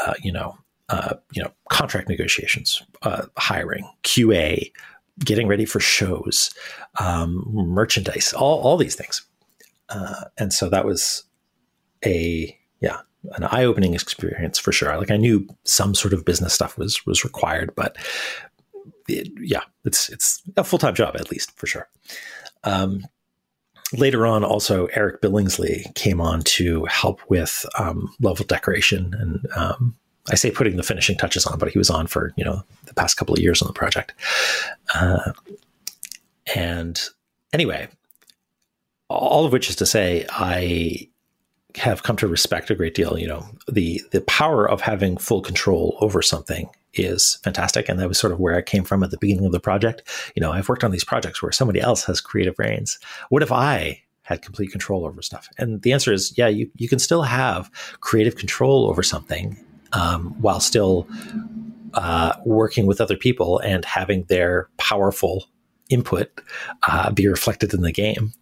Uh, 0.05 0.13
you 0.21 0.31
know, 0.31 0.57
uh, 0.89 1.15
you 1.31 1.41
know, 1.41 1.51
contract 1.69 2.09
negotiations, 2.09 2.83
uh, 3.03 3.23
hiring, 3.37 3.89
QA, 4.03 4.71
getting 5.19 5.47
ready 5.47 5.65
for 5.65 5.79
shows, 5.79 6.53
um, 6.99 7.43
merchandise, 7.47 8.33
all, 8.33 8.59
all 8.59 8.77
these 8.77 8.95
things. 8.95 9.25
Uh, 9.89 10.25
and 10.37 10.51
so 10.51 10.69
that 10.69 10.85
was 10.85 11.23
a, 12.03 12.57
yeah, 12.81 12.99
an 13.35 13.43
eye 13.45 13.63
opening 13.63 13.93
experience 13.93 14.59
for 14.59 14.73
sure. 14.73 14.97
Like 14.97 15.11
I 15.11 15.17
knew 15.17 15.47
some 15.63 15.95
sort 15.95 16.13
of 16.13 16.25
business 16.25 16.53
stuff 16.53 16.77
was, 16.77 17.05
was 17.05 17.23
required, 17.23 17.73
but 17.75 17.95
it, 19.07 19.29
yeah, 19.39 19.61
it's, 19.85 20.09
it's 20.09 20.41
a 20.57 20.63
full-time 20.63 20.95
job 20.95 21.15
at 21.15 21.31
least 21.31 21.57
for 21.57 21.67
sure. 21.67 21.87
Um, 22.63 23.05
later 23.93 24.25
on, 24.25 24.43
also 24.43 24.87
Eric 24.87 25.21
Billingsley 25.21 25.93
came 25.95 26.21
on 26.21 26.41
to 26.43 26.85
help 26.85 27.21
with 27.29 27.65
um, 27.77 28.13
level 28.19 28.45
decoration 28.45 29.13
and 29.17 29.47
um, 29.55 29.95
I 30.29 30.35
say 30.35 30.51
putting 30.51 30.77
the 30.77 30.83
finishing 30.83 31.17
touches 31.17 31.45
on, 31.45 31.57
but 31.57 31.69
he 31.69 31.77
was 31.77 31.89
on 31.89 32.07
for 32.07 32.31
you 32.35 32.45
know 32.45 32.63
the 32.85 32.93
past 32.93 33.17
couple 33.17 33.33
of 33.33 33.41
years 33.41 33.61
on 33.61 33.67
the 33.67 33.73
project. 33.73 34.13
Uh, 34.93 35.31
and 36.55 37.01
anyway, 37.53 37.87
all 39.09 39.45
of 39.45 39.51
which 39.51 39.69
is 39.69 39.75
to 39.77 39.85
say, 39.85 40.25
I 40.29 41.09
have 41.77 42.03
come 42.03 42.15
to 42.17 42.27
respect 42.27 42.69
a 42.69 42.75
great 42.75 42.93
deal. 42.93 43.17
You 43.17 43.27
know, 43.27 43.45
the 43.67 44.01
the 44.11 44.21
power 44.21 44.69
of 44.69 44.81
having 44.81 45.17
full 45.17 45.41
control 45.41 45.97
over 46.01 46.21
something 46.21 46.69
is 46.93 47.39
fantastic, 47.43 47.89
and 47.89 47.99
that 47.99 48.07
was 48.07 48.19
sort 48.19 48.33
of 48.33 48.39
where 48.39 48.55
I 48.55 48.61
came 48.61 48.83
from 48.83 49.03
at 49.03 49.11
the 49.11 49.17
beginning 49.17 49.45
of 49.45 49.51
the 49.51 49.59
project. 49.59 50.03
You 50.35 50.41
know, 50.41 50.51
I've 50.51 50.69
worked 50.69 50.83
on 50.83 50.91
these 50.91 51.03
projects 51.03 51.41
where 51.41 51.51
somebody 51.51 51.79
else 51.79 52.03
has 52.05 52.21
creative 52.21 52.55
brains. 52.55 52.99
What 53.29 53.43
if 53.43 53.51
I 53.51 54.01
had 54.23 54.41
complete 54.41 54.71
control 54.71 55.05
over 55.05 55.21
stuff? 55.21 55.49
And 55.57 55.81
the 55.81 55.93
answer 55.93 56.13
is, 56.13 56.37
yeah, 56.37 56.47
you 56.47 56.69
you 56.75 56.89
can 56.89 56.99
still 56.99 57.23
have 57.23 57.71
creative 58.01 58.35
control 58.35 58.87
over 58.89 59.03
something 59.03 59.57
um, 59.93 60.35
while 60.41 60.59
still 60.59 61.07
uh, 61.93 62.33
working 62.45 62.85
with 62.85 63.01
other 63.01 63.17
people 63.17 63.59
and 63.59 63.83
having 63.85 64.23
their 64.23 64.69
powerful 64.77 65.45
input 65.89 66.41
uh, 66.87 67.11
be 67.11 67.27
reflected 67.27 67.73
in 67.73 67.81
the 67.81 67.91
game 67.91 68.33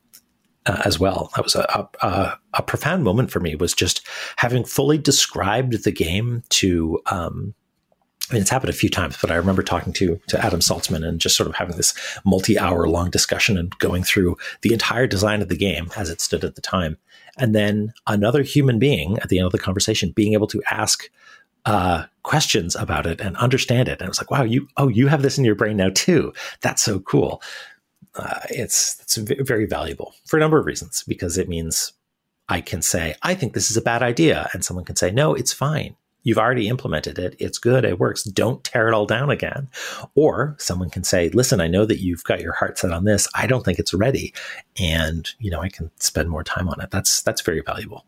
uh, 0.70 0.82
as 0.86 1.00
well. 1.00 1.32
That 1.36 1.44
was 1.44 1.56
a, 1.56 1.90
a, 2.02 2.38
a, 2.54 2.62
profound 2.62 3.04
moment 3.04 3.32
for 3.32 3.40
me. 3.40 3.56
Was 3.56 3.74
just 3.74 4.08
having 4.38 4.64
fully 4.64 5.00
described 5.00 5.84
the 5.84 5.92
game 5.92 6.44
to. 6.50 7.02
Um, 7.08 7.56
I 8.30 8.36
mean, 8.36 8.44
it's 8.44 8.52
happened 8.52 8.70
a 8.70 8.74
few 8.74 8.90
times, 8.90 9.18
but 9.20 9.32
I 9.32 9.36
remember 9.36 9.64
talking 9.64 9.92
to 9.94 10.22
to 10.28 10.46
Adam 10.46 10.60
Saltsman 10.60 11.04
and 11.04 11.20
just 11.20 11.36
sort 11.36 11.50
of 11.50 11.56
having 11.56 11.76
this 11.76 11.96
multi-hour 12.24 12.88
long 12.88 13.10
discussion 13.10 13.58
and 13.58 13.76
going 13.80 14.04
through 14.04 14.38
the 14.62 14.72
entire 14.72 15.08
design 15.08 15.42
of 15.42 15.50
the 15.50 15.58
game 15.58 15.90
as 15.98 16.12
it 16.12 16.22
stood 16.22 16.44
at 16.44 16.54
the 16.54 16.62
time, 16.62 16.98
and 17.40 17.56
then 17.56 17.92
another 18.06 18.44
human 18.44 18.78
being 18.78 19.18
at 19.18 19.30
the 19.30 19.40
end 19.40 19.48
of 19.48 19.52
the 19.52 19.58
conversation 19.58 20.12
being 20.12 20.34
able 20.34 20.48
to 20.48 20.62
ask 20.70 21.10
uh, 21.66 22.06
questions 22.22 22.76
about 22.76 23.08
it 23.08 23.20
and 23.20 23.36
understand 23.38 23.88
it. 23.88 23.94
And 23.94 24.04
it 24.04 24.10
was 24.10 24.22
like, 24.22 24.30
wow, 24.30 24.44
you 24.44 24.68
oh 24.78 24.90
you 24.90 25.08
have 25.08 25.24
this 25.24 25.40
in 25.40 25.46
your 25.46 25.56
brain 25.56 25.78
now 25.78 25.90
too. 25.90 26.32
That's 26.62 26.84
so 26.84 27.00
cool. 27.00 27.42
Uh, 28.16 28.40
it's 28.50 29.00
it's 29.02 29.18
very 29.18 29.66
valuable 29.66 30.16
for 30.26 30.38
a 30.38 30.40
number 30.40 30.60
of 30.60 30.66
reasons 30.66 31.04
because 31.08 31.38
it 31.38 31.48
means 31.48 31.94
I 32.48 32.62
can 32.62 32.82
say 32.82 33.16
I 33.22 33.36
think 33.36 33.54
this 33.54 33.70
is 33.70 33.78
a 33.78 33.82
bad 33.82 34.02
idea, 34.02 34.50
and 34.54 34.66
someone 34.66 34.86
can 34.86 34.96
say 34.96 35.12
no, 35.12 35.34
it's 35.34 35.54
fine. 35.54 35.96
You've 36.24 36.38
already 36.38 36.68
implemented 36.68 37.18
it. 37.18 37.36
It's 37.40 37.58
good. 37.58 37.86
It 37.86 37.98
works. 37.98 38.24
Don't 38.24 38.64
tear 38.64 38.90
it 38.90 38.94
all 38.94 39.06
down 39.06 39.30
again. 39.30 39.70
Or 40.16 40.56
someone 40.60 40.90
can 40.90 41.06
say, 41.06 41.30
listen, 41.30 41.62
I 41.62 41.68
know 41.68 41.86
that 41.86 42.02
you've 42.02 42.26
got 42.26 42.42
your 42.42 42.52
heart 42.52 42.78
set 42.78 42.92
on 42.92 43.06
this. 43.06 43.26
I 43.36 43.48
don't 43.48 43.64
think 43.64 43.80
it's 43.80 43.94
ready. 43.94 44.34
And, 44.78 45.30
you 45.40 45.50
know, 45.50 45.62
I 45.62 45.70
can 45.70 45.90
spend 46.00 46.30
more 46.30 46.44
time 46.44 46.68
on 46.68 46.82
it. 46.82 46.92
That's, 46.92 47.22
that's 47.22 47.42
very 47.42 47.62
valuable. 47.62 48.06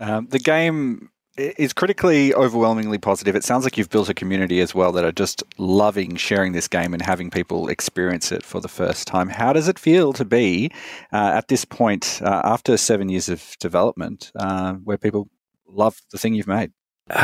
Um, 0.00 0.26
the 0.26 0.40
game 0.40 1.10
is 1.36 1.72
critically 1.72 2.32
overwhelmingly 2.34 2.98
positive. 2.98 3.34
It 3.34 3.44
sounds 3.44 3.64
like 3.64 3.76
you've 3.76 3.90
built 3.90 4.08
a 4.08 4.14
community 4.14 4.60
as 4.60 4.74
well 4.74 4.92
that 4.92 5.04
are 5.04 5.12
just 5.12 5.42
loving 5.58 6.16
sharing 6.16 6.52
this 6.52 6.68
game 6.68 6.92
and 6.92 7.02
having 7.02 7.30
people 7.30 7.68
experience 7.68 8.30
it 8.30 8.44
for 8.44 8.60
the 8.60 8.68
first 8.68 9.08
time. 9.08 9.28
How 9.28 9.52
does 9.52 9.66
it 9.68 9.78
feel 9.78 10.12
to 10.12 10.24
be 10.24 10.70
uh, 11.12 11.32
at 11.34 11.48
this 11.48 11.64
point 11.64 12.20
uh, 12.22 12.42
after 12.44 12.76
seven 12.76 13.08
years 13.08 13.28
of 13.28 13.56
development 13.58 14.30
uh, 14.36 14.74
where 14.74 14.98
people 14.98 15.28
love 15.66 16.00
the 16.12 16.18
thing 16.18 16.34
you've 16.34 16.46
made? 16.46 16.72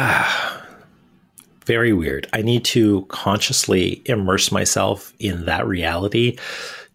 Very 1.64 1.92
weird. 1.92 2.27
I 2.33 2.42
need 2.42 2.64
to 2.66 3.05
consciously 3.07 4.03
immerse 4.07 4.51
myself 4.51 5.12
in 5.20 5.44
that 5.44 5.66
reality 5.66 6.37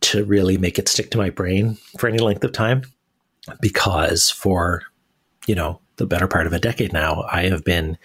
to 0.02 0.26
really 0.26 0.58
make 0.58 0.78
it 0.78 0.90
stick 0.90 1.12
to 1.12 1.18
my 1.18 1.30
brain 1.30 1.78
for 1.98 2.10
any 2.10 2.18
length 2.18 2.44
of 2.44 2.52
time 2.52 2.82
because 3.62 4.30
for, 4.30 4.82
you 5.48 5.56
know, 5.56 5.80
the 5.98 6.06
better 6.06 6.28
part 6.28 6.48
of 6.48 6.54
a 6.54 6.60
decade 6.60 6.94
now, 6.94 7.26
I 7.32 7.44
have 7.50 7.64
been, 7.64 7.98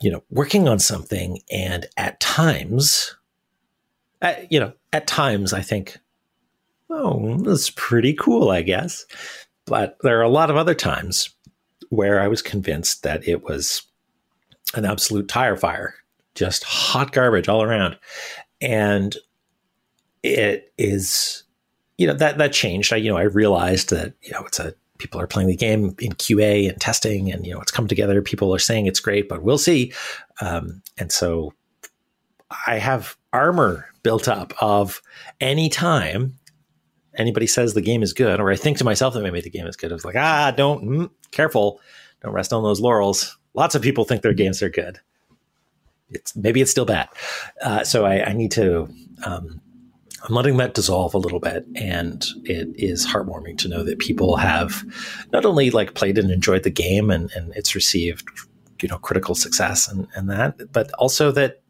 you 0.00 0.10
know, 0.10 0.22
working 0.30 0.68
on 0.68 0.78
something, 0.78 1.40
and 1.50 1.86
at 1.96 2.20
times, 2.20 3.14
at, 4.22 4.50
you 4.50 4.60
know, 4.60 4.72
at 4.92 5.06
times 5.06 5.52
I 5.52 5.62
think, 5.62 5.98
oh, 6.88 7.38
that's 7.38 7.70
pretty 7.70 8.14
cool, 8.14 8.50
I 8.50 8.62
guess. 8.62 9.04
But 9.66 9.96
there 10.02 10.18
are 10.18 10.22
a 10.22 10.28
lot 10.28 10.50
of 10.50 10.56
other 10.56 10.74
times 10.74 11.30
where 11.90 12.20
I 12.20 12.28
was 12.28 12.42
convinced 12.42 13.02
that 13.02 13.26
it 13.26 13.42
was 13.42 13.82
an 14.74 14.84
absolute 14.84 15.28
tire 15.28 15.56
fire, 15.56 15.94
just 16.34 16.64
hot 16.64 17.12
garbage 17.12 17.48
all 17.48 17.62
around, 17.62 17.98
and 18.60 19.16
it 20.22 20.72
is 20.78 21.44
you 21.98 22.06
know 22.06 22.14
that 22.14 22.38
that 22.38 22.52
changed. 22.52 22.92
I 22.92 22.96
you 22.96 23.10
know 23.10 23.18
I 23.18 23.24
realized 23.24 23.90
that 23.90 24.14
you 24.22 24.32
know 24.32 24.44
it's 24.44 24.58
a 24.58 24.74
people 25.00 25.20
are 25.20 25.26
playing 25.26 25.48
the 25.48 25.56
game 25.56 25.94
in 25.98 26.12
QA 26.12 26.68
and 26.68 26.80
testing, 26.80 27.32
and 27.32 27.44
you 27.46 27.52
know 27.52 27.60
it's 27.60 27.72
come 27.72 27.88
together. 27.88 28.22
People 28.22 28.54
are 28.54 28.60
saying 28.60 28.86
it's 28.86 29.00
great, 29.00 29.28
but 29.28 29.42
we'll 29.42 29.58
see. 29.58 29.92
Um, 30.40 30.82
and 30.98 31.10
so 31.10 31.52
I 32.66 32.78
have 32.78 33.16
armor 33.32 33.86
built 34.02 34.28
up 34.28 34.52
of 34.60 35.02
any 35.40 35.68
time 35.68 36.38
anybody 37.16 37.46
says 37.46 37.74
the 37.74 37.80
game 37.80 38.02
is 38.02 38.12
good, 38.12 38.40
or 38.40 38.50
I 38.50 38.56
think 38.56 38.78
to 38.78 38.84
myself 38.84 39.14
that 39.14 39.22
maybe 39.22 39.40
the 39.40 39.50
game 39.50 39.66
is 39.66 39.76
good. 39.76 39.90
I 39.90 39.94
was 39.94 40.04
like, 40.04 40.16
ah, 40.16 40.52
don't 40.56 40.84
mm, 40.84 41.10
careful. 41.30 41.80
don't 42.22 42.32
rest 42.32 42.52
on 42.52 42.62
those 42.62 42.80
laurels. 42.80 43.36
Lots 43.54 43.74
of 43.74 43.82
people 43.82 44.04
think 44.04 44.22
their 44.22 44.32
games 44.32 44.62
are 44.62 44.70
good. 44.70 45.00
It's 46.10 46.34
maybe 46.34 46.60
it's 46.60 46.70
still 46.70 46.84
bad. 46.84 47.08
Uh, 47.62 47.84
so 47.84 48.04
I, 48.04 48.26
I, 48.26 48.32
need 48.32 48.50
to. 48.52 48.88
Um, 49.24 49.60
I'm 50.22 50.34
letting 50.34 50.58
that 50.58 50.74
dissolve 50.74 51.14
a 51.14 51.18
little 51.18 51.40
bit, 51.40 51.64
and 51.74 52.24
it 52.44 52.68
is 52.76 53.06
heartwarming 53.06 53.58
to 53.58 53.68
know 53.68 53.82
that 53.84 53.98
people 53.98 54.36
have 54.36 54.84
not 55.32 55.44
only 55.44 55.70
like 55.70 55.94
played 55.94 56.18
and 56.18 56.30
enjoyed 56.30 56.62
the 56.62 56.70
game, 56.70 57.10
and, 57.10 57.30
and 57.32 57.52
it's 57.56 57.74
received, 57.74 58.28
you 58.82 58.88
know, 58.88 58.98
critical 58.98 59.34
success 59.34 59.88
and, 59.88 60.06
and 60.14 60.28
that, 60.28 60.72
but 60.72 60.92
also 60.94 61.32
that 61.32 61.62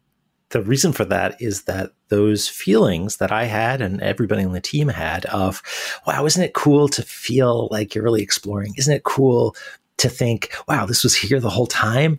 the 0.49 0.61
reason 0.61 0.91
for 0.91 1.05
that 1.05 1.41
is 1.41 1.63
that 1.63 1.91
those 2.09 2.47
feelings 2.47 3.17
that 3.17 3.31
I 3.31 3.45
had 3.45 3.81
and 3.81 4.01
everybody 4.01 4.43
on 4.43 4.51
the 4.51 4.61
team 4.61 4.89
had 4.89 5.25
of, 5.27 5.61
wow, 6.05 6.25
isn't 6.25 6.43
it 6.43 6.53
cool 6.53 6.89
to 6.89 7.01
feel 7.03 7.69
like 7.71 7.95
you're 7.95 8.03
really 8.03 8.21
exploring? 8.21 8.73
Isn't 8.77 8.93
it 8.93 9.03
cool 9.03 9.55
to 10.01 10.09
think, 10.09 10.53
wow, 10.67 10.85
this 10.85 11.03
was 11.03 11.15
here 11.15 11.39
the 11.39 11.49
whole 11.49 11.67
time? 11.67 12.17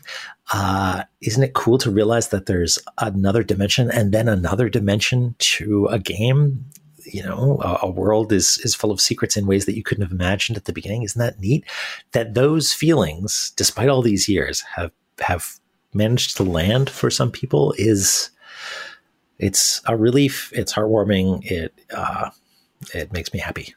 Uh, 0.53 1.03
isn't 1.21 1.42
it 1.42 1.55
cool 1.55 1.79
to 1.79 1.90
realize 1.90 2.29
that 2.29 2.47
there's 2.47 2.79
another 2.99 3.42
dimension 3.42 3.90
and 3.90 4.12
then 4.12 4.29
another 4.29 4.68
dimension 4.68 5.35
to 5.38 5.87
a 5.87 5.99
game? 5.99 6.64
You 7.05 7.25
know, 7.25 7.61
a, 7.62 7.87
a 7.87 7.90
world 7.90 8.33
is 8.33 8.59
is 8.59 8.75
full 8.75 8.92
of 8.92 9.01
secrets 9.01 9.37
in 9.37 9.47
ways 9.47 9.66
that 9.66 9.77
you 9.77 9.83
couldn't 9.83 10.03
have 10.03 10.12
imagined 10.12 10.57
at 10.57 10.66
the 10.66 10.73
beginning. 10.73 11.03
Isn't 11.03 11.18
that 11.18 11.40
neat? 11.40 11.64
That 12.12 12.35
those 12.35 12.73
feelings, 12.73 13.53
despite 13.57 13.88
all 13.88 14.03
these 14.03 14.29
years, 14.29 14.61
have 14.61 14.92
have 15.21 15.59
managed 15.95 16.37
to 16.37 16.45
land 16.45 16.88
for 16.88 17.11
some 17.11 17.31
people 17.31 17.75
is 17.77 18.31
it's 19.38 19.83
a 19.87 19.97
relief. 19.97 20.53
It's 20.55 20.73
heartwarming. 20.73 21.45
It 21.51 21.75
uh, 21.92 22.31
it 22.95 23.12
makes 23.12 23.33
me 23.33 23.40
happy. 23.40 23.75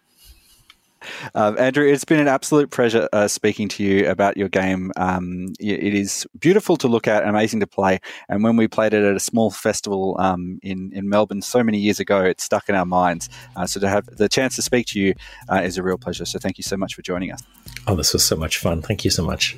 Um, 1.34 1.58
Andrew, 1.58 1.86
it's 1.88 2.06
been 2.06 2.20
an 2.20 2.28
absolute 2.28 2.72
pleasure 2.72 3.08
uh, 3.14 3.28
speaking 3.28 3.68
to 3.70 3.84
you 3.84 4.10
about 4.10 4.38
your 4.38 4.50
game. 4.50 4.92
Um, 4.96 5.54
it 5.60 5.94
is 5.94 6.28
beautiful 6.40 6.78
to 6.78 6.88
look 6.88 7.08
at, 7.08 7.28
amazing 7.28 7.60
to 7.62 7.68
play. 7.68 8.00
And 8.30 8.44
when 8.44 8.58
we 8.58 8.68
played 8.68 8.94
it 8.94 9.04
at 9.04 9.16
a 9.16 9.20
small 9.20 9.52
festival 9.52 10.16
um, 10.20 10.60
in 10.62 10.92
in 10.94 11.10
Melbourne 11.10 11.42
so 11.42 11.64
many 11.64 11.78
years 11.78 12.00
ago, 12.00 12.24
it 12.24 12.42
stuck 12.42 12.70
in 12.70 12.76
our 12.76 12.86
minds. 12.86 13.30
Uh, 13.56 13.66
so 13.66 13.80
to 13.80 13.90
have 13.90 14.06
the 14.06 14.30
chance 14.30 14.56
to 14.56 14.62
speak 14.62 14.88
to 14.88 15.00
you 15.00 15.14
uh, 15.50 15.62
is 15.64 15.78
a 15.78 15.84
real 15.84 15.98
pleasure. 15.98 16.26
So 16.26 16.40
thank 16.40 16.58
you 16.58 16.64
so 16.64 16.78
much 16.78 16.96
for 16.96 17.02
joining 17.02 17.32
us. 17.32 17.42
Oh, 17.88 17.96
this 17.96 18.14
was 18.14 18.26
so 18.26 18.36
much 18.36 18.58
fun. 18.58 18.82
Thank 18.82 19.06
you 19.06 19.12
so 19.12 19.24
much. 19.24 19.58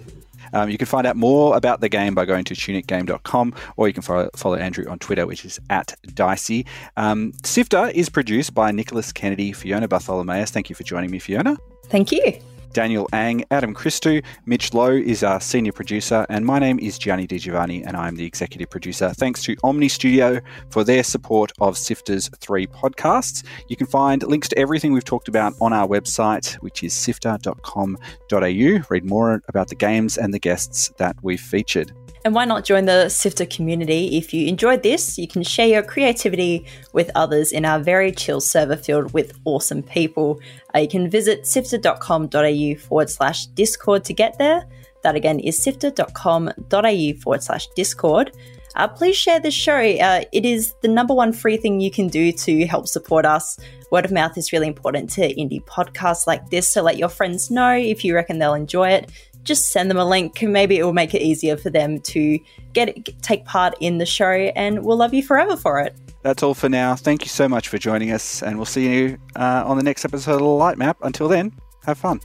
Um, 0.53 0.69
you 0.69 0.77
can 0.77 0.87
find 0.87 1.05
out 1.07 1.15
more 1.15 1.55
about 1.55 1.81
the 1.81 1.89
game 1.89 2.15
by 2.15 2.25
going 2.25 2.43
to 2.45 2.53
tunicgame.com 2.53 3.53
or 3.75 3.87
you 3.87 3.93
can 3.93 4.03
follow, 4.03 4.29
follow 4.35 4.55
Andrew 4.55 4.85
on 4.89 4.99
Twitter, 4.99 5.25
which 5.25 5.45
is 5.45 5.59
at 5.69 5.95
Dicey. 6.13 6.65
Um, 6.95 7.33
Sifter 7.43 7.87
is 7.93 8.09
produced 8.09 8.53
by 8.53 8.71
Nicholas 8.71 9.11
Kennedy, 9.11 9.51
Fiona 9.53 9.87
Bartholomaeus. 9.87 10.51
Thank 10.51 10.69
you 10.69 10.75
for 10.75 10.83
joining 10.83 11.11
me, 11.11 11.19
Fiona. 11.19 11.57
Thank 11.89 12.11
you. 12.11 12.39
Daniel 12.73 13.07
Ang, 13.13 13.43
Adam 13.51 13.73
Christou, 13.73 14.23
Mitch 14.45 14.73
Loh 14.73 14.91
is 14.91 15.23
our 15.23 15.41
senior 15.41 15.71
producer, 15.71 16.25
and 16.29 16.45
my 16.45 16.59
name 16.59 16.79
is 16.79 16.97
Gianni 16.97 17.27
Di 17.27 17.39
Giovanni, 17.39 17.83
and 17.83 17.97
I'm 17.97 18.15
the 18.15 18.25
executive 18.25 18.69
producer. 18.69 19.09
Thanks 19.09 19.41
to 19.43 19.55
Omny 19.57 19.89
Studio 19.89 20.39
for 20.69 20.83
their 20.83 21.03
support 21.03 21.51
of 21.59 21.75
Sifter's 21.75 22.29
three 22.39 22.67
podcasts. 22.67 23.45
You 23.67 23.75
can 23.75 23.87
find 23.87 24.23
links 24.23 24.47
to 24.49 24.57
everything 24.57 24.93
we've 24.93 25.03
talked 25.03 25.27
about 25.27 25.53
on 25.61 25.73
our 25.73 25.87
website, 25.87 26.55
which 26.55 26.83
is 26.83 26.93
sifter.com.au. 26.93 28.79
Read 28.89 29.05
more 29.05 29.41
about 29.47 29.69
the 29.69 29.75
games 29.75 30.17
and 30.17 30.33
the 30.33 30.39
guests 30.39 30.91
that 30.97 31.15
we've 31.21 31.39
featured. 31.39 31.91
And 32.27 32.35
why 32.35 32.43
not 32.43 32.65
join 32.65 32.83
the 32.83 33.07
Sifter 33.07 33.45
community? 33.45 34.17
If 34.17 34.33
you 34.33 34.47
enjoyed 34.47 34.83
this, 34.83 35.17
you 35.17 35.29
can 35.29 35.43
share 35.43 35.65
your 35.65 35.81
creativity 35.81 36.65
with 36.91 37.09
others 37.15 37.53
in 37.53 37.63
our 37.63 37.79
very 37.79 38.11
chill 38.11 38.41
server 38.41 38.75
filled 38.75 39.13
with 39.13 39.39
awesome 39.45 39.81
people. 39.81 40.41
Uh, 40.75 40.79
you 40.79 40.89
can 40.89 41.09
visit 41.09 41.47
sifter.com.au 41.47 42.75
forward 42.79 43.09
slash 43.09 43.45
discord 43.45 44.03
to 44.03 44.13
get 44.13 44.37
there. 44.39 44.67
That 45.03 45.15
again 45.15 45.39
is 45.39 45.57
sifter.com.au 45.57 47.13
forward 47.21 47.43
slash 47.43 47.67
discord. 47.77 48.33
Uh, 48.75 48.89
please 48.89 49.15
share 49.15 49.39
this 49.39 49.53
show. 49.53 49.79
Uh, 49.79 50.25
it 50.33 50.43
is 50.43 50.73
the 50.81 50.89
number 50.89 51.13
one 51.13 51.31
free 51.31 51.55
thing 51.55 51.79
you 51.79 51.89
can 51.89 52.09
do 52.09 52.33
to 52.33 52.65
help 52.67 52.89
support 52.89 53.25
us. 53.25 53.57
Word 53.89 54.03
of 54.03 54.11
mouth 54.11 54.37
is 54.37 54.51
really 54.51 54.67
important 54.67 55.09
to 55.11 55.33
indie 55.35 55.63
podcasts 55.63 56.27
like 56.27 56.49
this, 56.49 56.67
so 56.67 56.83
let 56.83 56.97
your 56.97 57.07
friends 57.07 57.49
know 57.49 57.71
if 57.71 58.03
you 58.03 58.13
reckon 58.13 58.37
they'll 58.37 58.53
enjoy 58.53 58.89
it 58.89 59.09
just 59.47 59.71
send 59.71 59.89
them 59.89 59.97
a 59.97 60.05
link. 60.05 60.41
Maybe 60.43 60.77
it 60.77 60.83
will 60.83 60.93
make 60.93 61.13
it 61.15 61.21
easier 61.21 61.57
for 61.57 61.69
them 61.69 61.99
to 62.01 62.37
get 62.73 63.21
take 63.23 63.45
part 63.45 63.73
in 63.79 63.97
the 63.97 64.05
show, 64.05 64.51
and 64.55 64.83
we'll 64.83 64.97
love 64.97 65.13
you 65.13 65.23
forever 65.23 65.55
for 65.55 65.79
it. 65.79 65.95
That's 66.21 66.43
all 66.43 66.53
for 66.53 66.69
now. 66.69 66.95
Thank 66.95 67.23
you 67.23 67.29
so 67.29 67.47
much 67.47 67.69
for 67.69 67.77
joining 67.77 68.11
us, 68.11 68.43
and 68.43 68.57
we'll 68.57 68.65
see 68.65 68.93
you 68.93 69.17
uh, 69.35 69.63
on 69.65 69.77
the 69.77 69.83
next 69.83 70.05
episode 70.05 70.41
of 70.41 70.41
Light 70.41 70.77
Map. 70.77 70.97
Until 71.01 71.27
then, 71.27 71.53
have 71.85 71.97
fun. 71.97 72.19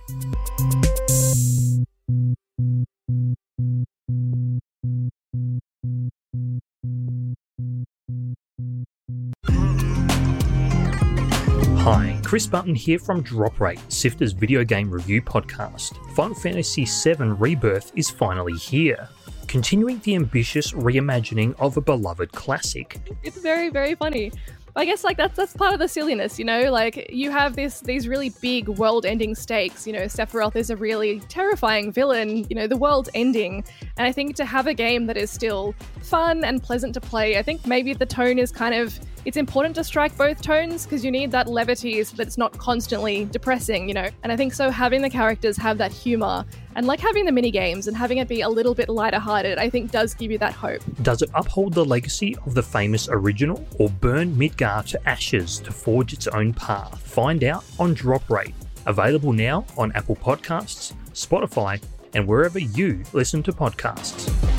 Hi, 11.84 12.16
Chris 12.24 12.46
Button 12.46 12.76
here 12.76 13.00
from 13.00 13.22
Drop 13.22 13.58
Rate, 13.58 13.80
Sifter's 13.88 14.30
video 14.30 14.62
game 14.62 14.88
review 14.88 15.20
podcast. 15.20 15.96
Final 16.14 16.36
Fantasy 16.36 16.84
VII 16.84 17.24
Rebirth 17.24 17.90
is 17.96 18.08
finally 18.08 18.52
here, 18.52 19.08
continuing 19.48 19.98
the 20.04 20.14
ambitious 20.14 20.70
reimagining 20.70 21.56
of 21.58 21.76
a 21.76 21.80
beloved 21.80 22.30
classic. 22.30 23.00
It's 23.24 23.38
very, 23.38 23.68
very 23.68 23.96
funny. 23.96 24.30
I 24.76 24.84
guess 24.84 25.02
like 25.02 25.16
that's 25.16 25.36
that's 25.36 25.54
part 25.54 25.74
of 25.74 25.80
the 25.80 25.88
silliness, 25.88 26.38
you 26.38 26.44
know. 26.44 26.70
Like 26.70 27.10
you 27.12 27.32
have 27.32 27.56
this 27.56 27.80
these 27.80 28.06
really 28.06 28.30
big 28.40 28.68
world-ending 28.68 29.34
stakes. 29.34 29.84
You 29.84 29.92
know, 29.92 30.02
Sephiroth 30.02 30.54
is 30.54 30.70
a 30.70 30.76
really 30.76 31.18
terrifying 31.28 31.90
villain. 31.90 32.46
You 32.48 32.54
know, 32.54 32.68
the 32.68 32.76
world's 32.76 33.10
ending, 33.12 33.64
and 33.96 34.06
I 34.06 34.12
think 34.12 34.36
to 34.36 34.44
have 34.44 34.68
a 34.68 34.74
game 34.74 35.06
that 35.06 35.16
is 35.16 35.32
still 35.32 35.74
fun 36.00 36.44
and 36.44 36.62
pleasant 36.62 36.94
to 36.94 37.00
play, 37.00 37.38
I 37.38 37.42
think 37.42 37.66
maybe 37.66 37.92
the 37.92 38.06
tone 38.06 38.38
is 38.38 38.52
kind 38.52 38.74
of 38.74 38.98
it's 39.24 39.36
important 39.36 39.74
to 39.76 39.84
strike 39.84 40.16
both 40.16 40.42
tones 40.42 40.84
because 40.84 41.04
you 41.04 41.10
need 41.10 41.30
that 41.30 41.48
levity 41.48 42.02
so 42.02 42.16
that 42.16 42.26
it's 42.26 42.38
not 42.38 42.56
constantly 42.58 43.26
depressing, 43.26 43.88
you 43.88 43.94
know. 43.94 44.08
And 44.22 44.32
I 44.32 44.36
think 44.36 44.52
so 44.52 44.70
having 44.70 45.02
the 45.02 45.10
characters 45.10 45.56
have 45.58 45.78
that 45.78 45.92
humor 45.92 46.44
and 46.74 46.86
like 46.86 47.00
having 47.00 47.24
the 47.24 47.32
mini 47.32 47.50
games 47.50 47.86
and 47.86 47.96
having 47.96 48.18
it 48.18 48.28
be 48.28 48.40
a 48.40 48.48
little 48.48 48.74
bit 48.74 48.88
lighter 48.88 49.18
hearted, 49.18 49.58
I 49.58 49.70
think 49.70 49.90
does 49.90 50.14
give 50.14 50.30
you 50.30 50.38
that 50.38 50.54
hope. 50.54 50.82
Does 51.02 51.22
it 51.22 51.30
uphold 51.34 51.74
the 51.74 51.84
legacy 51.84 52.36
of 52.46 52.54
the 52.54 52.62
famous 52.62 53.08
original 53.10 53.66
or 53.78 53.88
burn 53.88 54.34
Midgar 54.34 54.84
to 54.86 55.08
ashes 55.08 55.58
to 55.60 55.72
forge 55.72 56.12
its 56.12 56.26
own 56.26 56.52
path? 56.54 57.00
Find 57.00 57.44
out 57.44 57.64
on 57.78 57.94
Drop 57.94 58.28
Rate. 58.28 58.54
Available 58.86 59.32
now 59.32 59.64
on 59.76 59.92
Apple 59.92 60.16
Podcasts, 60.16 60.94
Spotify, 61.12 61.80
and 62.14 62.26
wherever 62.26 62.58
you 62.58 63.04
listen 63.12 63.42
to 63.44 63.52
podcasts. 63.52 64.51